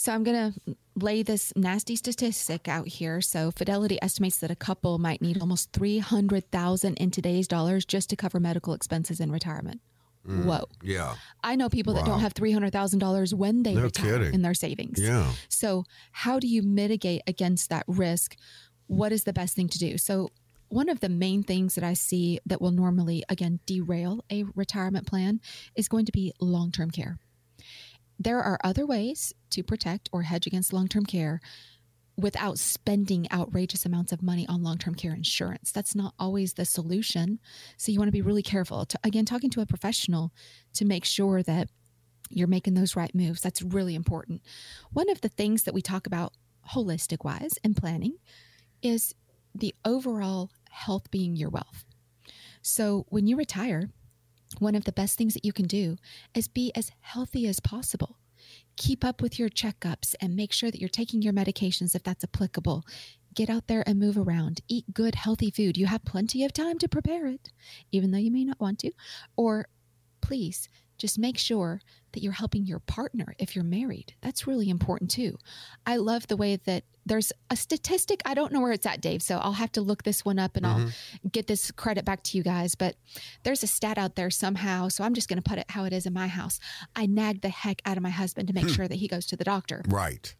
[0.00, 3.20] So I'm going to lay this nasty statistic out here.
[3.20, 8.16] So Fidelity estimates that a couple might need almost 300,000 in today's dollars just to
[8.16, 9.82] cover medical expenses in retirement.
[10.26, 10.64] Mm, Whoa.
[10.82, 11.16] Yeah.
[11.44, 12.00] I know people wow.
[12.00, 14.32] that don't have $300,000 when they no retire kidding.
[14.32, 14.98] in their savings.
[14.98, 15.30] Yeah.
[15.50, 18.36] So how do you mitigate against that risk?
[18.86, 19.98] What is the best thing to do?
[19.98, 20.30] So
[20.70, 25.06] one of the main things that I see that will normally again derail a retirement
[25.06, 25.42] plan
[25.74, 27.18] is going to be long-term care.
[28.20, 31.40] There are other ways to protect or hedge against long term care
[32.18, 35.72] without spending outrageous amounts of money on long term care insurance.
[35.72, 37.40] That's not always the solution.
[37.78, 38.84] So you want to be really careful.
[38.84, 40.32] To, again, talking to a professional
[40.74, 41.70] to make sure that
[42.28, 43.40] you're making those right moves.
[43.40, 44.42] That's really important.
[44.92, 46.34] One of the things that we talk about
[46.74, 48.18] holistic wise in planning
[48.82, 49.14] is
[49.54, 51.84] the overall health being your wealth.
[52.60, 53.88] So when you retire,
[54.58, 55.96] one of the best things that you can do
[56.34, 58.18] is be as healthy as possible.
[58.76, 62.24] Keep up with your checkups and make sure that you're taking your medications if that's
[62.24, 62.84] applicable.
[63.34, 64.60] Get out there and move around.
[64.68, 65.76] Eat good, healthy food.
[65.76, 67.50] You have plenty of time to prepare it,
[67.92, 68.92] even though you may not want to.
[69.36, 69.68] Or
[70.20, 70.68] please
[71.00, 71.80] just make sure
[72.12, 74.14] that you're helping your partner if you're married.
[74.20, 75.38] That's really important too.
[75.86, 78.20] I love the way that there's a statistic.
[78.24, 79.22] I don't know where it's at, Dave.
[79.22, 80.86] So I'll have to look this one up and mm-hmm.
[81.24, 82.74] I'll get this credit back to you guys.
[82.74, 82.96] But
[83.42, 84.88] there's a stat out there somehow.
[84.88, 86.60] So I'm just going to put it how it is in my house.
[86.94, 88.72] I nag the heck out of my husband to make hmm.
[88.72, 89.82] sure that he goes to the doctor.
[89.88, 90.34] Right.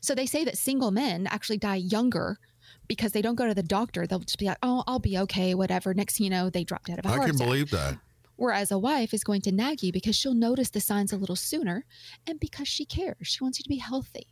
[0.00, 2.38] So they say that single men actually die younger
[2.86, 4.06] because they don't go to the doctor.
[4.06, 5.94] They'll just be like, oh, I'll be okay, whatever.
[5.94, 7.46] Next you know, they dropped out of a heart I can attack.
[7.46, 7.98] believe that.
[8.36, 11.36] Whereas a wife is going to nag you because she'll notice the signs a little
[11.36, 11.84] sooner
[12.26, 13.16] and because she cares.
[13.28, 14.26] She wants you to be healthy.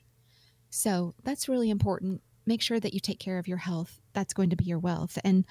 [0.71, 2.23] So that's really important.
[2.47, 4.01] Make sure that you take care of your health.
[4.13, 5.19] That's going to be your wealth.
[5.23, 5.45] And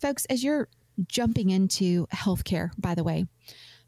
[0.00, 0.68] folks, as you're
[1.08, 3.26] jumping into healthcare, by the way,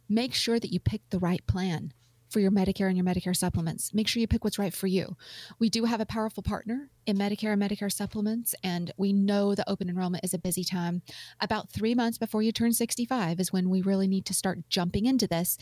[0.09, 1.92] make sure that you pick the right plan
[2.28, 3.92] for your Medicare and your Medicare supplements.
[3.94, 5.16] Make sure you pick what's right for you.
[5.58, 9.68] We do have a powerful partner in Medicare and Medicare supplements, and we know the
[9.68, 11.02] open enrollment is a busy time.
[11.40, 15.06] About three months before you turn 65 is when we really need to start jumping
[15.06, 15.56] into this.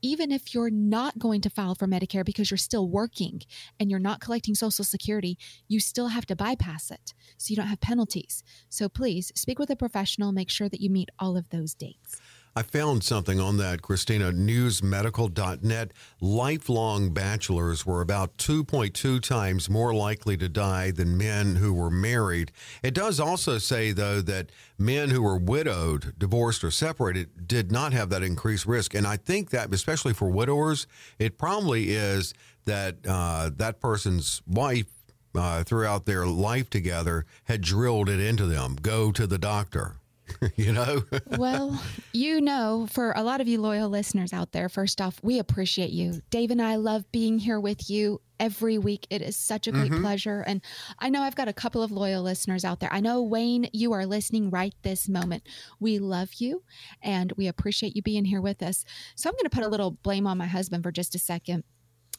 [0.00, 3.42] Even if you're not going to file for Medicare because you're still working
[3.78, 7.68] and you're not collecting Social Security, you still have to bypass it so you don't
[7.68, 8.42] have penalties.
[8.68, 12.20] So please speak with a professional, make sure that you meet all of those dates.
[12.54, 15.92] I found something on that, Kristina, newsmedical.net.
[16.20, 22.52] Lifelong bachelors were about 2.2 times more likely to die than men who were married.
[22.82, 27.94] It does also say, though, that men who were widowed, divorced, or separated did not
[27.94, 28.92] have that increased risk.
[28.92, 30.86] And I think that, especially for widowers,
[31.18, 32.34] it probably is
[32.66, 34.92] that uh, that person's wife
[35.34, 39.96] uh, throughout their life together had drilled it into them go to the doctor
[40.56, 41.04] you know?
[41.38, 41.80] well,
[42.12, 45.90] you know, for a lot of you loyal listeners out there, first off, we appreciate
[45.90, 46.22] you.
[46.30, 49.06] Dave and I love being here with you every week.
[49.08, 50.02] It is such a great mm-hmm.
[50.02, 50.40] pleasure.
[50.40, 50.60] And
[50.98, 52.92] I know I've got a couple of loyal listeners out there.
[52.92, 55.44] I know, Wayne, you are listening right this moment.
[55.78, 56.62] We love you
[57.02, 58.84] and we appreciate you being here with us.
[59.14, 61.64] So I'm going to put a little blame on my husband for just a second.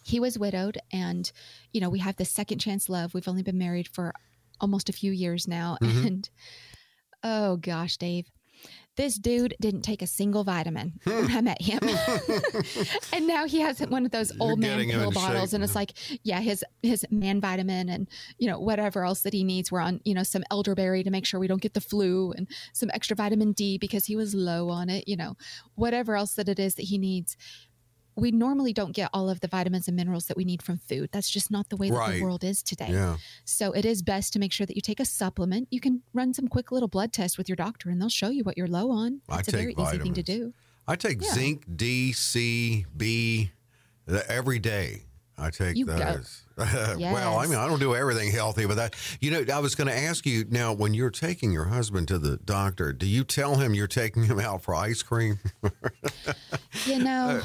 [0.06, 1.32] He was widowed, and,
[1.72, 3.14] you know, we have the second chance love.
[3.14, 4.14] We've only been married for
[4.60, 5.78] almost a few years now.
[5.82, 6.08] Mm-hmm.
[6.08, 6.30] And
[7.24, 8.30] Oh gosh, Dave.
[8.96, 11.80] This dude didn't take a single vitamin when I met him.
[13.14, 15.74] and now he has one of those You're old man pill bottles shape, and it's
[15.74, 18.08] like, yeah, his his man vitamin and
[18.38, 19.72] you know whatever else that he needs.
[19.72, 22.48] We're on, you know, some elderberry to make sure we don't get the flu and
[22.74, 25.38] some extra vitamin D because he was low on it, you know,
[25.74, 27.36] whatever else that it is that he needs
[28.16, 31.10] we normally don't get all of the vitamins and minerals that we need from food.
[31.12, 32.16] That's just not the way that right.
[32.16, 32.90] the world is today.
[32.90, 33.18] Yeah.
[33.46, 35.68] So it is best to make sure that you take a supplement.
[35.72, 38.44] You can run some quick little blood tests with your doctor and they'll show you
[38.44, 39.22] what you're low on.
[39.32, 39.94] It's a very vitamins.
[39.94, 40.54] easy thing to do.
[40.88, 41.34] I take yeah.
[41.34, 43.52] zinc, D, C, B
[44.28, 45.04] every day.
[45.38, 46.44] I take you those.
[46.58, 46.98] yes.
[47.00, 49.88] well, I mean, I don't do everything healthy, but that, you know, I was going
[49.88, 53.56] to ask you now when you're taking your husband to the doctor, do you tell
[53.56, 55.40] him you're taking him out for ice cream?
[56.86, 57.42] you know,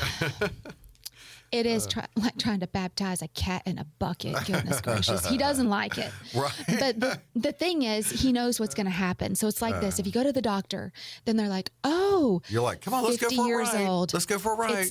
[1.52, 4.36] it is try, like trying to baptize a cat in a bucket.
[4.46, 5.26] Goodness gracious.
[5.26, 6.12] He doesn't like it.
[6.34, 6.52] Right.
[6.78, 9.34] But the, the thing is, he knows what's going to happen.
[9.34, 10.92] So it's like uh, this if you go to the doctor,
[11.24, 13.86] then they're like, oh, you're like, come on, let's go for a ride.
[13.86, 14.12] Old.
[14.12, 14.90] Let's go for a ride.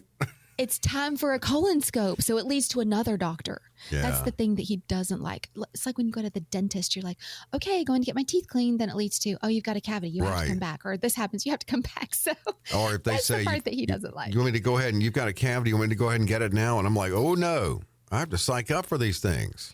[0.57, 2.21] It's, time for a colonoscope.
[2.21, 3.61] So it leads to another doctor.
[3.91, 5.49] That's the thing that he doesn't like.
[5.73, 7.17] It's like when you go to the dentist, you're like,
[7.53, 8.79] okay, going to get my teeth cleaned.
[8.79, 10.09] Then it leads to, oh, you've got a cavity.
[10.09, 10.85] You have to come back.
[10.85, 11.45] Or this happens.
[11.45, 12.13] You have to come back.
[12.17, 12.33] So
[12.75, 14.33] Or if they that's say the part that he doesn't like.
[14.33, 15.99] you want me to go ahead and you've got a cavity, you want me to
[15.99, 16.77] go ahead and get it now?
[16.79, 17.81] And I'm like, oh no,
[18.11, 19.73] I have to psych up for these things.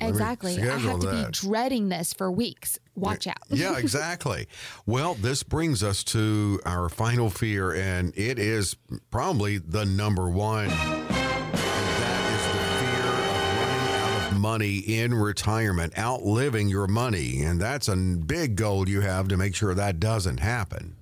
[0.00, 0.60] Exactly.
[0.60, 1.26] I have to that.
[1.26, 2.78] be dreading this for weeks.
[2.94, 3.36] Watch out.
[3.48, 4.46] yeah, exactly.
[4.86, 8.76] Well, this brings us to our final fear, and it is
[9.10, 10.68] probably the number one.
[10.68, 13.28] That is the fear of
[13.58, 17.42] running out of money in retirement, outliving your money.
[17.42, 20.96] And that's a big goal you have to make sure that doesn't happen.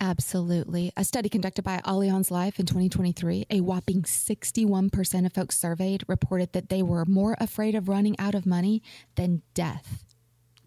[0.00, 0.92] Absolutely.
[0.96, 6.54] A study conducted by Allianz Life in 2023, a whopping 61% of folks surveyed reported
[6.54, 8.82] that they were more afraid of running out of money
[9.16, 10.04] than death.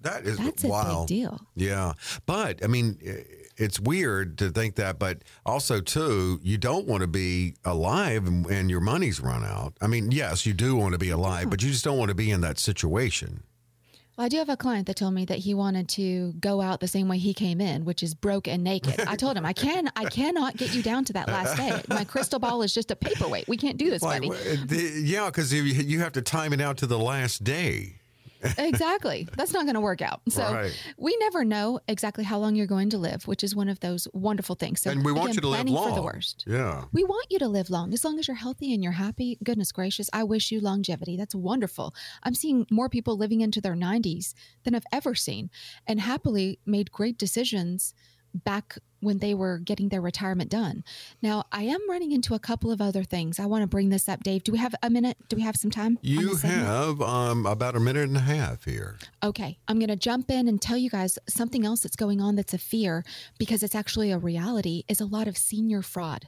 [0.02, 1.40] That is That's a big deal.
[1.56, 1.94] Yeah.
[2.26, 3.00] But I mean,
[3.58, 8.46] it's weird to think that, but also, too, you don't want to be alive and,
[8.48, 9.74] and your money's run out.
[9.82, 12.16] I mean, yes, you do want to be alive, but you just don't want to
[12.16, 13.44] be in that situation.
[14.16, 16.80] Well, I do have a client that told me that he wanted to go out
[16.82, 19.00] the same way he came in, which is broke and naked.
[19.08, 21.82] I told him, I can, I cannot get you down to that last day.
[21.90, 23.48] My crystal ball is just a paperweight.
[23.48, 24.30] We can't do this, Like, buddy.
[24.32, 28.02] Uh, the- yeah, because you, you have to time it out to the last day.
[28.58, 29.28] Exactly.
[29.38, 30.22] That's not going to work out.
[30.30, 30.94] So Right.
[30.98, 34.08] we never know exactly how long you're going to live, which is one of those
[34.14, 34.82] wonderful things.
[34.82, 35.90] So and we want again, you to live long.
[35.90, 36.44] for the worst.
[36.48, 36.86] Yeah.
[36.92, 39.38] We want you to live long as long as you're healthy and you're happy.
[39.44, 41.18] Goodness gracious, I wish you longevity.
[41.18, 41.94] That's wonderful.
[42.24, 44.34] I'm seeing more people living into their 90s
[44.64, 45.50] than I've ever seen
[45.88, 47.94] and happily made great decisions
[48.34, 50.84] back when they were getting their retirement done.
[51.22, 53.40] Now, I am running into a couple of other things.
[53.40, 54.44] I want to bring this up, Dave.
[54.44, 55.18] Do we have a minute?
[55.30, 56.00] Do we have some time?
[56.02, 58.98] You have um, about a minute and a half here.
[59.24, 62.36] Okay, I'm going to jump in and tell you guys something else that's going on
[62.36, 63.04] that's a fear
[63.38, 66.28] because it's actually a reality is a lot of senior fraud.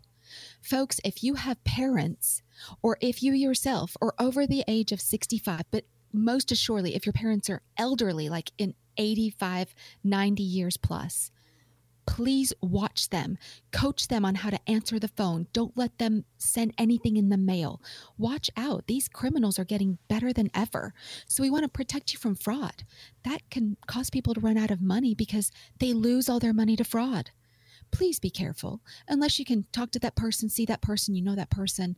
[0.62, 2.42] Folks, if you have parents
[2.82, 7.14] or if you yourself are over the age of 65, but most assuredly if your
[7.14, 11.32] parents are elderly like in 85, 90 years plus,
[12.06, 13.38] please watch them,
[13.72, 15.48] coach them on how to answer the phone.
[15.54, 17.82] Don't let them send anything in the mail.
[18.18, 18.88] Watch out.
[18.88, 20.94] These criminals are getting better than ever.
[21.28, 22.84] So we want to protect you from fraud.
[23.24, 26.76] That can cause people to run out of money because they lose all their money
[26.76, 27.32] to fraud.
[27.92, 28.82] Please be careful.
[29.08, 31.96] Unless you can talk to that person, see that person, you know that person,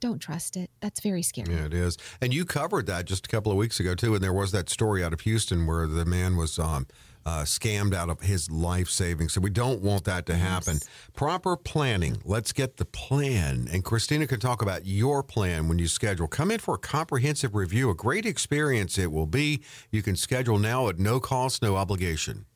[0.00, 0.70] don't trust it.
[0.80, 1.54] That's very scary.
[1.54, 1.96] Yeah, it is.
[2.20, 4.14] And you covered that just a couple of weeks ago too.
[4.14, 6.86] And there was that story out of Houston where the man was um,
[7.26, 9.32] uh, scammed out of his life savings.
[9.32, 10.78] So we don't want that to happen.
[11.14, 12.18] Proper planning.
[12.24, 13.68] Let's get the plan.
[13.72, 16.26] And Kristina can talk about your plan when you schedule.
[16.26, 17.90] Come in for a comprehensive review.
[17.90, 19.62] A great experience it will be.
[19.90, 22.46] You can schedule now at no cost, no obligation.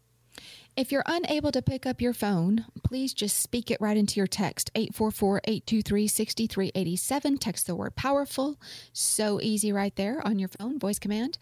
[0.79, 4.29] If you're unable to pick up your phone, please just speak it right into your
[4.29, 7.39] text 844 823 6387.
[7.39, 8.61] Text the word powerful.
[8.93, 11.37] So easy right there on your phone, voice command.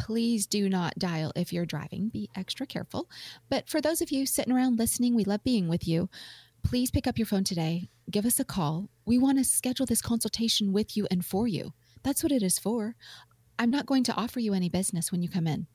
[0.00, 2.08] Please do not dial if you're driving.
[2.08, 3.06] Be extra careful.
[3.50, 6.08] But for those of you sitting around listening, we love being with you.
[6.62, 7.90] Please pick up your phone today.
[8.10, 8.88] Give us a call.
[9.04, 11.74] We want to schedule this consultation with you and for you.
[12.02, 12.96] That's what it is for.
[13.58, 15.66] I'm not going to offer you any business when you come in.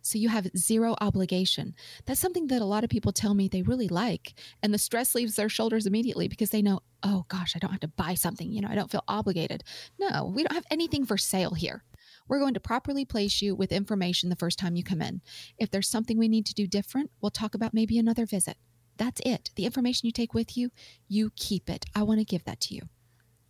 [0.00, 1.74] So you have zero obligation.
[2.06, 4.34] That's something that a lot of people tell me they really like.
[4.62, 7.80] And the stress leaves their shoulders immediately because they know, oh gosh, I don't have
[7.80, 8.50] to buy something.
[8.50, 9.62] You know, I don't feel obligated.
[9.98, 11.84] No, we don't have anything for sale here.
[12.28, 15.20] We're going to properly place you with information the first time you come in.
[15.58, 18.56] If there's something we need to do different, we'll talk about maybe another visit.
[18.96, 19.50] That's it.
[19.56, 20.70] The information you take with you,
[21.08, 21.84] you keep it.
[21.94, 22.82] I want to give that to you.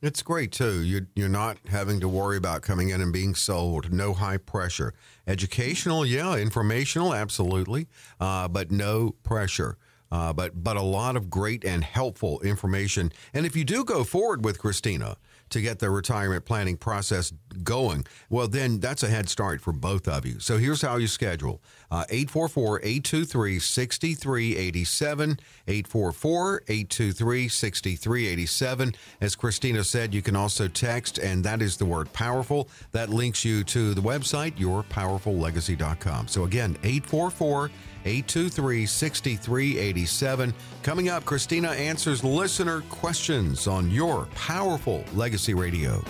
[0.02, 0.82] It's great too.
[0.82, 3.92] You, you're not having to worry about coming in and being sold.
[3.92, 4.92] No high pressure.
[5.26, 6.36] Educational, yeah.
[6.36, 7.88] Informational, absolutely.
[8.20, 9.78] Uh, but no pressure.
[10.12, 13.12] Uh, but but a lot of great and helpful information.
[13.32, 15.16] And if you do go forward with Kristina
[15.50, 17.32] to get the retirement planning process
[17.62, 20.40] going, well, then that's a head start for both of you.
[20.40, 25.38] So here's how you schedule uh, 844 823 6387.
[25.68, 28.94] 844 823 6387.
[29.20, 32.68] As Kristina said, you can also text, and that is the word powerful.
[32.92, 36.28] That links you to the website, yourpowerfullegacy.com.
[36.28, 37.70] So again, 844
[38.04, 40.54] 823 6387.
[40.82, 46.02] Coming up, Kristina answers listener questions on your Powerful Legacy Radio.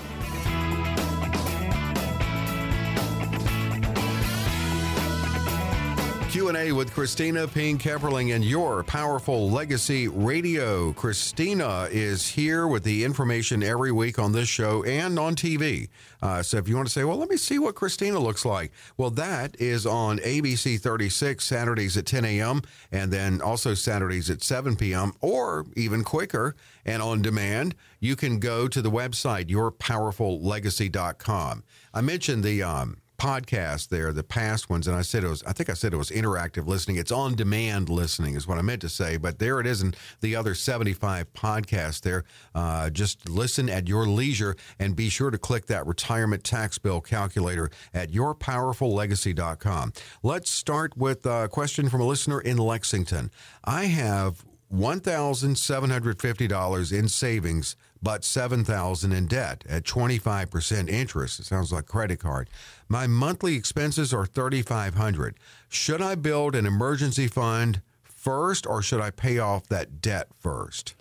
[6.45, 10.93] Q&A with Kristina Ping Kepperling and your Powerful Legacy Radio.
[10.93, 15.89] Kristina is here with the information every week on this show and on TV.
[16.21, 18.73] Uh, so if you want to say, well, let me see what Kristina looks like.
[18.99, 22.61] Well, that is on ABC 36 Saturdays at 10 a.m.
[22.93, 25.15] and then also Saturdays at 7 p.m.
[25.23, 27.75] or even quicker and on demand.
[28.01, 31.65] You can go to the website, yourpowerfullegacy.com.
[31.95, 35.53] I mentioned the um, podcast there, the past ones, and I said it was, I
[35.53, 36.97] think I said it was interactive listening.
[36.97, 39.17] It's on demand listening, is what I meant to say.
[39.17, 42.25] But there it is in the other 75 podcasts there.
[42.55, 47.01] Uh, just listen at your leisure and be sure to click that retirement tax bill
[47.01, 49.93] calculator at yourpowerfullegacy.com.
[50.23, 53.31] Let's start with a question from a listener in Lexington.
[53.65, 61.41] I have $1,750 in savings, but 7000 in debt at 25% interest.
[61.41, 62.51] It sounds like credit card.
[62.87, 65.37] My monthly expenses are 3500
[65.71, 70.95] Should I build an emergency fund first or should I pay off that debt first?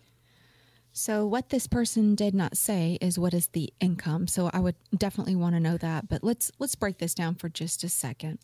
[0.93, 4.27] So, what this person did not say is what is the income.
[4.27, 6.07] So, I would definitely want to know that.
[6.07, 8.39] But let's let's break this down for just a second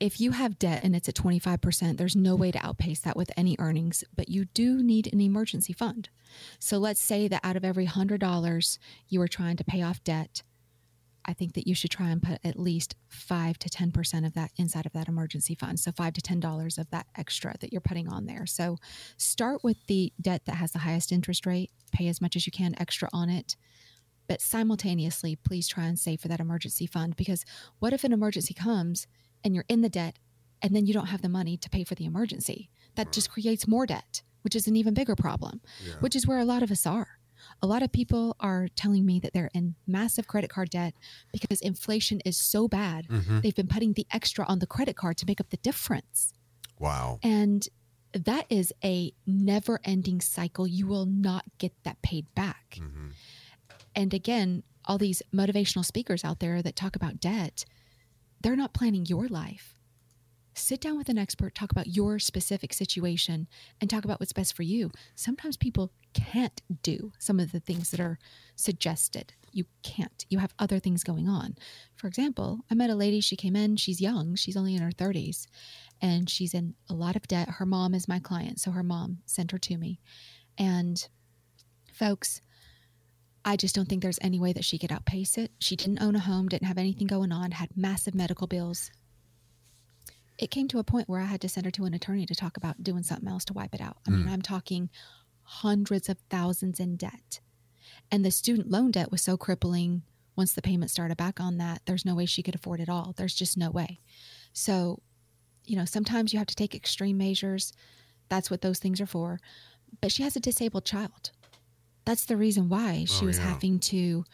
[0.00, 3.30] if you have debt and it's at 25%, there's no way to outpace that with
[3.36, 6.08] any earnings, but you do need an emergency fund.
[6.58, 8.78] So let's say that out of every $100
[9.08, 10.42] you are trying to pay off debt,
[11.26, 14.50] I think that you should try and put at least 5 to 10% of that
[14.56, 15.80] inside of that emergency fund.
[15.80, 18.44] So 5 to $10 of that extra that you're putting on there.
[18.46, 18.76] So
[19.16, 22.52] start with the debt that has the highest interest rate, pay as much as you
[22.52, 23.56] can extra on it.
[24.26, 27.44] But simultaneously, please try and save for that emergency fund because
[27.78, 29.06] what if an emergency comes
[29.42, 30.18] and you're in the debt
[30.64, 32.70] and then you don't have the money to pay for the emergency.
[32.96, 35.94] That just creates more debt, which is an even bigger problem, yeah.
[36.00, 37.18] which is where a lot of us are.
[37.62, 40.94] A lot of people are telling me that they're in massive credit card debt
[41.32, 43.08] because inflation is so bad.
[43.08, 43.40] Mm-hmm.
[43.40, 46.32] They've been putting the extra on the credit card to make up the difference.
[46.78, 47.18] Wow.
[47.22, 47.66] And
[48.12, 50.66] that is a never ending cycle.
[50.66, 52.78] You will not get that paid back.
[52.80, 53.08] Mm-hmm.
[53.96, 57.64] And again, all these motivational speakers out there that talk about debt,
[58.40, 59.74] they're not planning your life.
[60.54, 63.48] Sit down with an expert, talk about your specific situation,
[63.80, 64.90] and talk about what's best for you.
[65.16, 68.18] Sometimes people can't do some of the things that are
[68.54, 69.32] suggested.
[69.50, 70.24] You can't.
[70.28, 71.56] You have other things going on.
[71.96, 74.92] For example, I met a lady, she came in, she's young, she's only in her
[74.92, 75.46] 30s,
[76.00, 77.48] and she's in a lot of debt.
[77.48, 80.00] Her mom is my client, so her mom sent her to me.
[80.56, 81.06] And
[81.92, 82.40] folks,
[83.44, 85.50] I just don't think there's any way that she could outpace it.
[85.58, 88.90] She didn't own a home, didn't have anything going on, had massive medical bills.
[90.38, 92.34] It came to a point where I had to send her to an attorney to
[92.34, 93.98] talk about doing something else to wipe it out.
[94.06, 94.30] I mean, mm.
[94.30, 94.90] I'm talking
[95.42, 97.40] hundreds of thousands in debt.
[98.10, 100.02] And the student loan debt was so crippling
[100.36, 103.14] once the payment started back on that, there's no way she could afford it all.
[103.16, 104.00] There's just no way.
[104.52, 105.00] So,
[105.64, 107.72] you know, sometimes you have to take extreme measures.
[108.28, 109.38] That's what those things are for.
[110.00, 111.30] But she has a disabled child
[112.04, 113.48] that's the reason why she oh, was yeah.
[113.48, 114.24] having to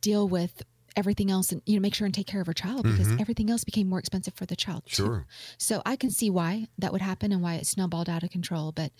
[0.00, 0.62] deal with
[1.00, 3.20] everything else and you know make sure and take care of her child because mm-hmm.
[3.20, 5.24] everything else became more expensive for the child sure too.
[5.58, 8.70] so i can see why that would happen and why it snowballed out of control
[8.70, 8.92] but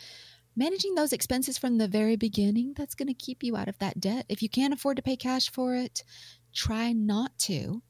[0.56, 4.00] managing those expenses from the very beginning that's going to keep you out of that
[4.00, 6.02] debt if you can't afford to pay cash for it
[6.54, 7.82] try not to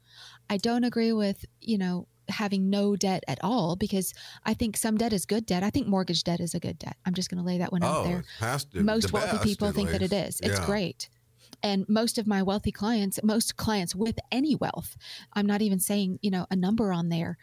[0.50, 4.96] i don't agree with you know having no debt at all because I think some
[4.96, 5.62] debt is good debt.
[5.64, 6.96] I think mortgage debt is a good debt.
[7.04, 8.24] I'm just going to lay that one oh, out there.
[8.40, 10.40] To, most the wealthy best, people think that it is.
[10.40, 10.66] It's yeah.
[10.66, 11.08] great.
[11.62, 14.96] And most of my wealthy clients, most clients with any wealth,
[15.32, 17.36] I'm not even saying, you know, a number on there,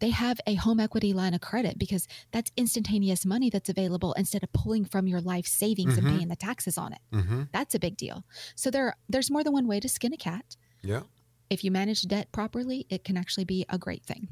[0.00, 4.42] they have a home equity line of credit because that's instantaneous money that's available instead
[4.42, 6.06] of pulling from your life savings mm-hmm.
[6.06, 7.00] and paying the taxes on it.
[7.12, 7.42] Mm-hmm.
[7.52, 8.24] That's a big deal.
[8.56, 10.56] So there there's more than one way to skin a cat.
[10.82, 11.02] Yeah.
[11.50, 14.28] If you manage debt properly, it can actually be a great thing.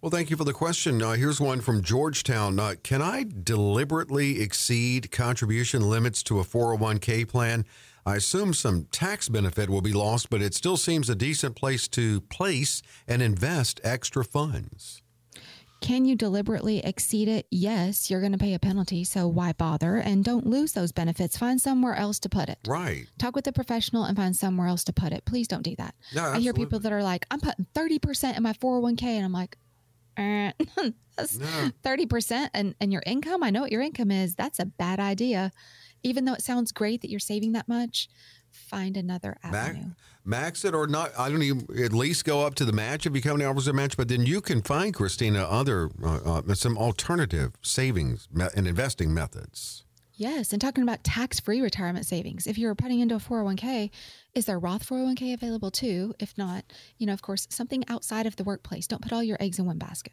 [0.00, 1.02] Well, thank you for the question.
[1.02, 2.58] Uh, here's one from Georgetown.
[2.58, 7.66] Uh, can I deliberately exceed contribution limits to a 401k plan?
[8.06, 11.88] I assume some tax benefit will be lost, but it still seems a decent place
[11.88, 15.02] to place and invest extra funds.
[15.80, 17.46] Can you deliberately exceed it?
[17.50, 19.96] Yes, you're going to pay a penalty, so why bother?
[19.96, 21.38] And don't lose those benefits.
[21.38, 22.58] Find somewhere else to put it.
[22.66, 23.06] Right.
[23.18, 25.24] Talk with a professional and find somewhere else to put it.
[25.24, 25.94] Please don't do that.
[26.14, 29.32] No, I hear people that are like, I'm putting 30% in my 401k, and I'm
[29.32, 29.56] like,
[30.18, 30.52] eh,
[31.16, 31.38] that's
[31.82, 33.42] thirty percent, and and your income.
[33.42, 34.34] I know what your income is.
[34.34, 35.52] That's a bad idea.
[36.02, 38.08] Even though it sounds great that you're saving that much,
[38.50, 39.82] find another avenue.
[39.82, 39.86] Max,
[40.24, 41.12] max it or not.
[41.18, 43.72] I don't even at least go up to the match if you come to a
[43.72, 43.96] match.
[43.96, 49.84] But then you can find Kristina other uh, uh, some alternative savings and investing methods.
[50.20, 52.46] Yes, and talking about tax-free retirement savings.
[52.46, 53.88] If you're putting into a 401k,
[54.34, 56.14] is there Roth 401k available too?
[56.18, 56.66] If not,
[56.98, 58.86] you know, of course, something outside of the workplace.
[58.86, 60.12] Don't put all your eggs in one basket.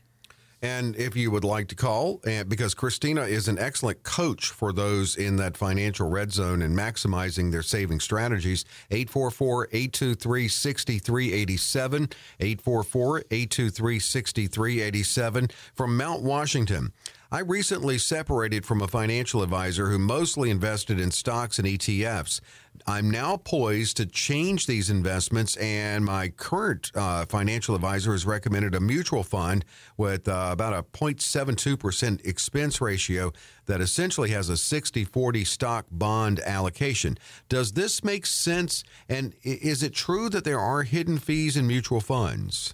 [0.61, 4.73] And if you would like to call, and because Kristina is an excellent coach for
[4.73, 12.09] those in that financial red zone and maximizing their saving strategies, 844 823 6387.
[12.39, 16.91] 844 823 6387 from Mount Washington.
[17.29, 22.39] I recently separated from a financial advisor who mostly invested in stocks and ETFs.
[22.85, 28.75] I'm now poised to change these investments, and my current uh, financial advisor has recommended
[28.75, 29.65] a mutual fund
[29.97, 33.33] with uh, about a 0.72% expense ratio
[33.65, 37.17] that essentially has a 60 40 stock bond allocation.
[37.49, 38.85] Does this make sense?
[39.09, 42.73] And is it true that there are hidden fees in mutual funds?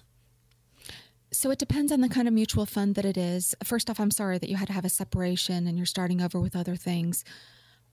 [1.34, 3.56] So it depends on the kind of mutual fund that it is.
[3.64, 6.38] First off, I'm sorry that you had to have a separation and you're starting over
[6.38, 7.24] with other things.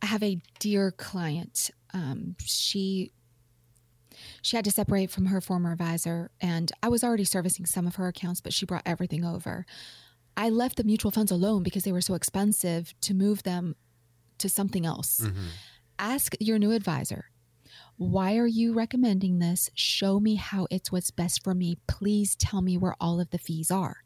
[0.01, 1.71] I have a dear client.
[1.93, 3.11] Um, she
[4.43, 7.95] she had to separate from her former advisor, and I was already servicing some of
[7.95, 9.65] her accounts, but she brought everything over.
[10.37, 13.75] I left the mutual funds alone because they were so expensive to move them
[14.37, 15.21] to something else.
[15.23, 15.45] Mm-hmm.
[15.97, 17.30] Ask your new advisor
[18.01, 19.69] why are you recommending this?
[19.75, 21.77] Show me how it's what's best for me.
[21.87, 23.97] Please tell me where all of the fees are.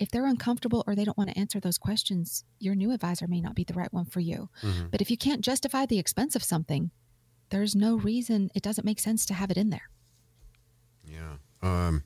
[0.00, 3.40] If they're uncomfortable or they don't want to answer those questions, your new advisor may
[3.40, 4.48] not be the right one for you.
[4.60, 4.88] Mm-hmm.
[4.90, 6.90] But if you can't justify the expense of something,
[7.50, 9.88] there's no reason it doesn't make sense to have it in there.
[11.04, 11.36] Yeah.
[11.62, 12.02] Um,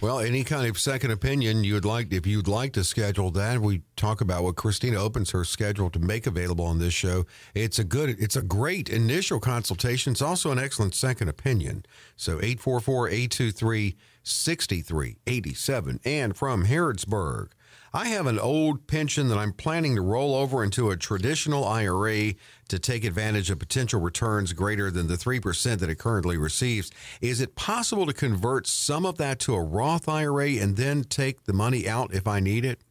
[0.00, 3.82] well, any kind of second opinion you'd like, if you'd like to schedule that, we
[3.96, 7.24] talk about what Kristina opens her schedule to make available on this show.
[7.54, 10.12] It's a good, it's a great initial consultation.
[10.12, 11.86] It's also an excellent second opinion.
[12.16, 16.00] So 844 823 6387.
[16.04, 17.48] And from Harrodsburg,
[17.96, 22.34] I have an old pension that I'm planning to roll over into a traditional IRA
[22.68, 26.90] to take advantage of potential returns greater than the 3% that it currently receives.
[27.22, 31.44] Is it possible to convert some of that to a Roth IRA and then take
[31.44, 32.82] the money out if I need it?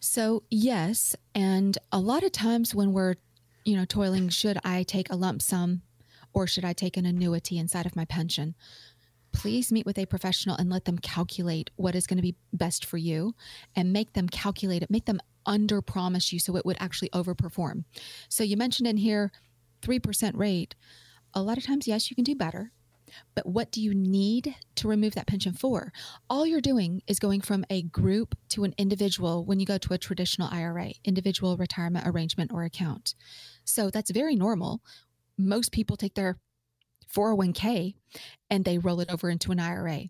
[0.00, 1.16] So, yes.
[1.34, 3.14] And a lot of times when we're,
[3.64, 5.80] you know, toiling, should I take a lump sum
[6.34, 8.54] or should I take an annuity inside of my pension?
[9.36, 12.86] Please meet with a professional and let them calculate what is going to be best
[12.86, 13.34] for you
[13.76, 17.84] and make them calculate it, make them under promise you so it would actually overperform.
[18.30, 19.30] So you mentioned in here
[19.82, 20.74] 3% rate.
[21.34, 22.72] A lot of times, yes, you can do better.
[23.34, 25.92] But what do you need to remove that pension for?
[26.30, 29.92] All you're doing is going from a group to an individual when you go to
[29.92, 33.14] a traditional IRA, individual retirement arrangement or account.
[33.64, 34.80] So that's very normal.
[35.36, 36.38] Most people take their
[37.12, 37.94] 401k
[38.50, 40.04] and they roll it over into an IRA.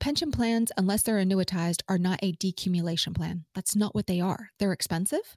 [0.00, 3.44] Pension plans, unless they're annuitized, are not a decumulation plan.
[3.54, 4.50] That's not what they are.
[4.58, 5.36] They're expensive.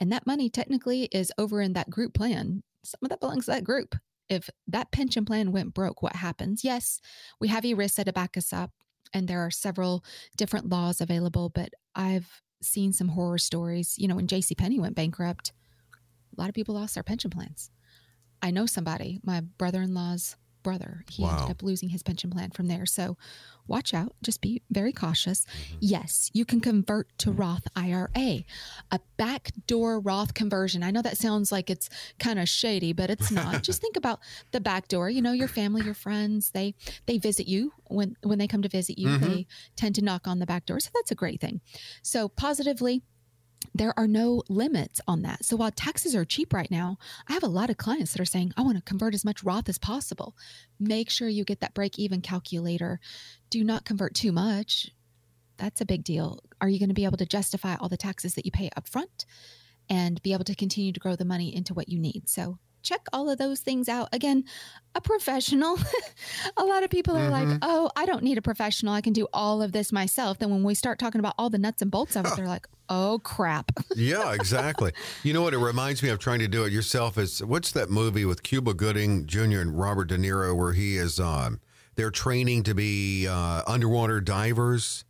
[0.00, 2.62] And that money technically is over in that group plan.
[2.84, 3.94] Some of that belongs to that group.
[4.28, 6.64] If that pension plan went broke, what happens?
[6.64, 7.00] Yes,
[7.40, 8.72] we have ERISA to back us up,
[9.12, 10.04] and there are several
[10.36, 13.96] different laws available, but I've seen some horror stories.
[13.98, 14.56] You know, when J.C.
[14.56, 15.52] Penney went bankrupt,
[16.36, 17.70] a lot of people lost their pension plans.
[18.42, 21.04] I know somebody, my brother in law's brother.
[21.08, 21.30] He wow.
[21.30, 22.86] ended up losing his pension plan from there.
[22.86, 23.16] So
[23.68, 24.16] watch out.
[24.20, 25.44] Just be very cautious.
[25.44, 25.76] Mm-hmm.
[25.78, 28.44] Yes, you can convert to Roth IRA,
[28.90, 30.82] a backdoor Roth conversion.
[30.82, 33.62] I know that sounds like it's kind of shady, but it's not.
[33.62, 34.18] Just think about
[34.50, 35.08] the back door.
[35.08, 36.74] You know, your family, your friends, they
[37.06, 39.06] they visit you when when they come to visit you.
[39.06, 39.24] Mm-hmm.
[39.24, 40.80] They tend to knock on the back door.
[40.80, 41.60] So that's a great thing.
[42.02, 43.04] So positively
[43.74, 45.44] there are no limits on that.
[45.44, 46.98] So while taxes are cheap right now,
[47.28, 49.44] I have a lot of clients that are saying, I want to convert as much
[49.44, 50.34] Roth as possible.
[50.80, 53.00] Make sure you get that break even calculator.
[53.50, 54.90] Do not convert too much.
[55.58, 56.40] That's a big deal.
[56.60, 58.88] Are you going to be able to justify all the taxes that you pay up
[58.88, 59.26] front
[59.88, 62.28] and be able to continue to grow the money into what you need?
[62.28, 64.08] So check all of those things out.
[64.12, 64.44] Again,
[64.94, 65.78] a professional.
[66.56, 67.50] a lot of people are mm-hmm.
[67.50, 68.94] like, oh, I don't need a professional.
[68.94, 70.38] I can do all of this myself.
[70.38, 72.66] Then when we start talking about all the nuts and bolts of it, they're like,
[72.88, 73.72] oh, crap.
[73.94, 74.92] yeah, exactly.
[75.22, 75.52] You know what?
[75.52, 77.18] It reminds me of trying to do it yourself.
[77.18, 79.60] Is what's that movie with Cuba Gooding Jr.
[79.60, 81.60] and Robert De Niro where he is, um,
[81.96, 85.04] they're training to be uh, underwater divers.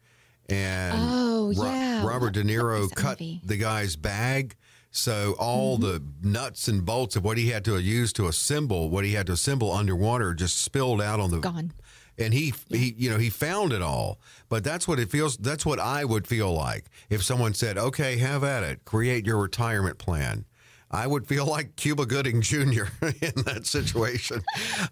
[0.48, 2.02] And oh, yeah.
[2.02, 3.40] Ro- Robert De Niro cut movie?
[3.44, 4.56] the guy's bag
[4.96, 5.84] so all mm-hmm.
[5.84, 9.26] the nuts and bolts of what he had to use to assemble, what he had
[9.26, 11.72] to assemble underwater, just spilled out on the gone.
[12.18, 12.78] And he yeah.
[12.78, 14.18] he you know he found it all.
[14.48, 15.36] But that's what it feels.
[15.36, 18.84] That's what I would feel like if someone said, "Okay, have at it.
[18.84, 20.46] Create your retirement plan."
[20.90, 22.84] I would feel like Cuba Gooding Jr.
[23.20, 24.42] in that situation.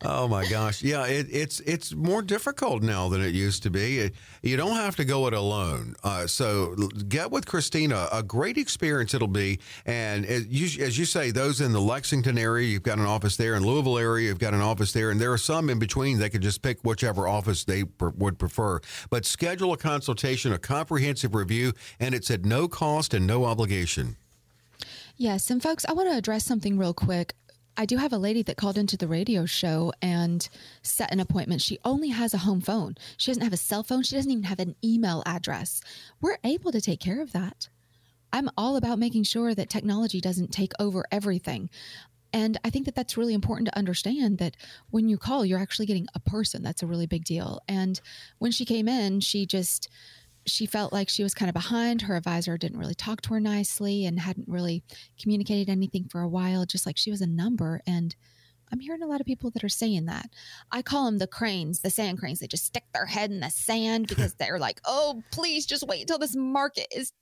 [0.04, 4.10] oh my gosh, yeah, it, it's it's more difficult now than it used to be.
[4.42, 5.94] You don't have to go it alone.
[6.02, 6.74] Uh, so
[7.08, 8.08] get with Kristina.
[8.12, 9.60] A great experience it'll be.
[9.86, 13.36] And as you, as you say, those in the Lexington area, you've got an office
[13.36, 13.54] there.
[13.54, 16.18] In Louisville area, you've got an office there, and there are some in between.
[16.18, 18.80] They could just pick whichever office they pr- would prefer.
[19.10, 24.16] But schedule a consultation, a comprehensive review, and it's at no cost and no obligation.
[25.16, 25.50] Yes.
[25.50, 27.34] And folks, I want to address something real quick.
[27.76, 30.48] I do have a lady that called into the radio show and
[30.82, 31.60] set an appointment.
[31.60, 32.96] She only has a home phone.
[33.16, 34.02] She doesn't have a cell phone.
[34.02, 35.80] She doesn't even have an email address.
[36.20, 37.68] We're able to take care of that.
[38.32, 41.70] I'm all about making sure that technology doesn't take over everything.
[42.32, 44.56] And I think that that's really important to understand that
[44.90, 46.62] when you call, you're actually getting a person.
[46.62, 47.60] That's a really big deal.
[47.68, 48.00] And
[48.38, 49.88] when she came in, she just
[50.46, 52.02] she felt like she was kind of behind.
[52.02, 54.82] Her advisor didn't really talk to her nicely and hadn't really
[55.20, 57.80] communicated anything for a while, just like she was a number.
[57.86, 58.14] And
[58.72, 60.30] I'm hearing a lot of people that are saying that.
[60.72, 62.40] I call them the cranes, the sand cranes.
[62.40, 66.02] They just stick their head in the sand because they're like, oh, please just wait
[66.02, 67.12] until this market is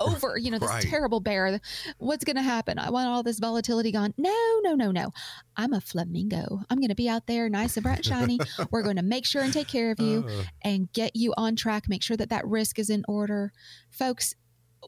[0.00, 0.82] over, you know, this right.
[0.82, 1.60] terrible bear.
[1.98, 2.78] What's going to happen?
[2.78, 4.14] I want all this volatility gone.
[4.16, 5.12] No, no, no, no.
[5.56, 6.60] I'm a flamingo.
[6.68, 8.38] I'm going to be out there nice and bright and shiny.
[8.70, 10.42] We're going to make sure and take care of you uh.
[10.62, 13.52] and get you on track, make sure that that risk is in order.
[13.90, 14.34] Folks,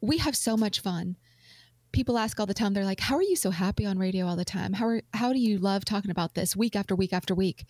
[0.02, 1.16] we have so much fun.
[1.90, 4.36] People ask all the time, they're like, How are you so happy on radio all
[4.36, 4.74] the time?
[4.74, 7.64] How, are, how do you love talking about this week after week after week?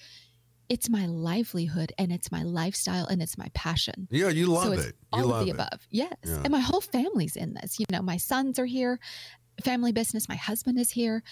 [0.69, 4.09] It's my livelihood and it's my lifestyle and it's my passion.
[4.11, 4.97] Yeah, you love so it.
[5.15, 5.55] You all of the it.
[5.55, 5.87] above.
[5.91, 6.15] Yes.
[6.25, 6.41] Yeah.
[6.45, 7.79] And my whole family's in this.
[7.79, 9.01] You know, my sons are here,
[9.65, 11.23] family business, my husband is here.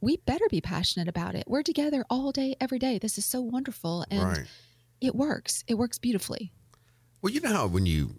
[0.00, 1.44] We better be passionate about it.
[1.46, 2.98] We're together all day, every day.
[2.98, 4.04] This is so wonderful.
[4.10, 4.46] And right.
[5.00, 5.64] it works.
[5.66, 6.52] It works beautifully.
[7.22, 8.16] Well, you know how when you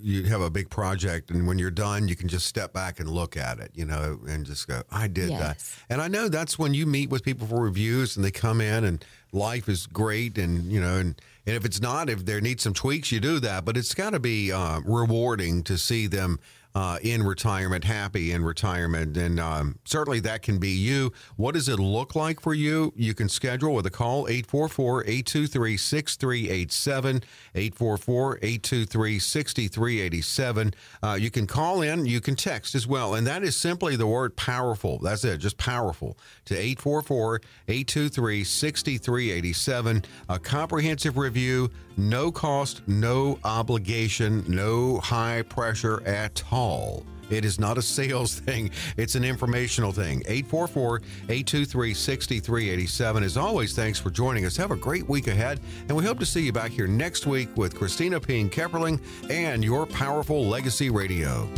[0.00, 3.10] you have a big project and when you're done you can just step back and
[3.10, 5.38] look at it you know and just go i did yes.
[5.38, 8.60] that and i know that's when you meet with people for reviews and they come
[8.60, 12.40] in and life is great and you know and, and if it's not if there
[12.40, 13.64] needs some tweaks you do that.
[13.64, 16.38] But it's got to be uh, rewarding to see them
[16.76, 19.16] uh, in retirement, happy in retirement.
[19.16, 21.10] And um, certainly that can be you.
[21.36, 22.92] What does it look like for you?
[22.94, 27.22] You can schedule with a call 844 823 6387,
[27.54, 30.74] 844 823 6387.
[31.02, 33.14] Uh, you can call in, you can text as well.
[33.14, 34.98] And that is simply the word powerful.
[34.98, 40.04] That's it, just powerful to 844 823 6387.
[40.28, 47.04] A comprehensive review, no cost, no obligation, no high pressure at all.
[47.30, 50.22] It is not a sales thing, it's an informational thing.
[50.26, 50.96] 844
[51.28, 53.22] 823 6387.
[53.22, 54.56] As always, thanks for joining us.
[54.56, 57.48] Have a great week ahead, and we hope to see you back here next week
[57.56, 61.48] with Kristina Ping Kepperling and your powerful legacy radio.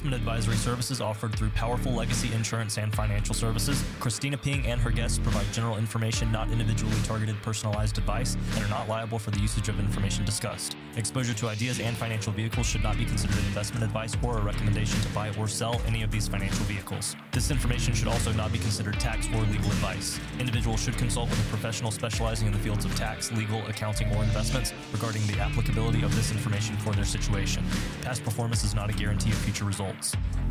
[0.00, 3.82] Investment advisory services offered through Powerful Legacy Insurance and Financial Services.
[4.00, 8.68] Kristina Ping and her guests provide general information, not individually targeted personalized advice, and are
[8.68, 10.74] not liable for the usage of information discussed.
[10.96, 14.98] Exposure to ideas and financial vehicles should not be considered investment advice or a recommendation
[15.02, 17.14] to buy or sell any of these financial vehicles.
[17.32, 20.18] This information should also not be considered tax or legal advice.
[20.38, 24.22] Individuals should consult with a professional specializing in the fields of tax, legal, accounting, or
[24.24, 27.62] investments regarding the applicability of this information for their situation.
[28.00, 29.89] Past performance is not a guarantee of future results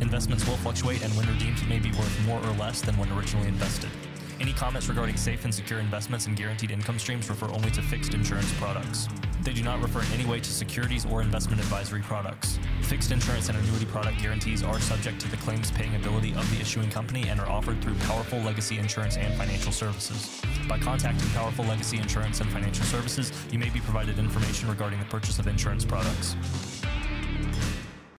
[0.00, 3.48] Investments will fluctuate, and when redeemed may be worth more or less than when originally
[3.48, 3.90] invested.
[4.40, 8.14] Any comments regarding safe and secure investments and guaranteed income streams refer only to fixed
[8.14, 9.06] insurance products.
[9.42, 12.58] They do not refer in any way to securities or investment advisory products.
[12.82, 16.60] Fixed insurance and annuity product guarantees are subject to the claims paying ability of the
[16.60, 20.40] issuing company and are offered through Powerful Legacy Insurance and Financial Services.
[20.66, 25.06] By contacting Powerful Legacy Insurance and Financial Services, you may be provided information regarding the
[25.06, 26.34] purchase of insurance products.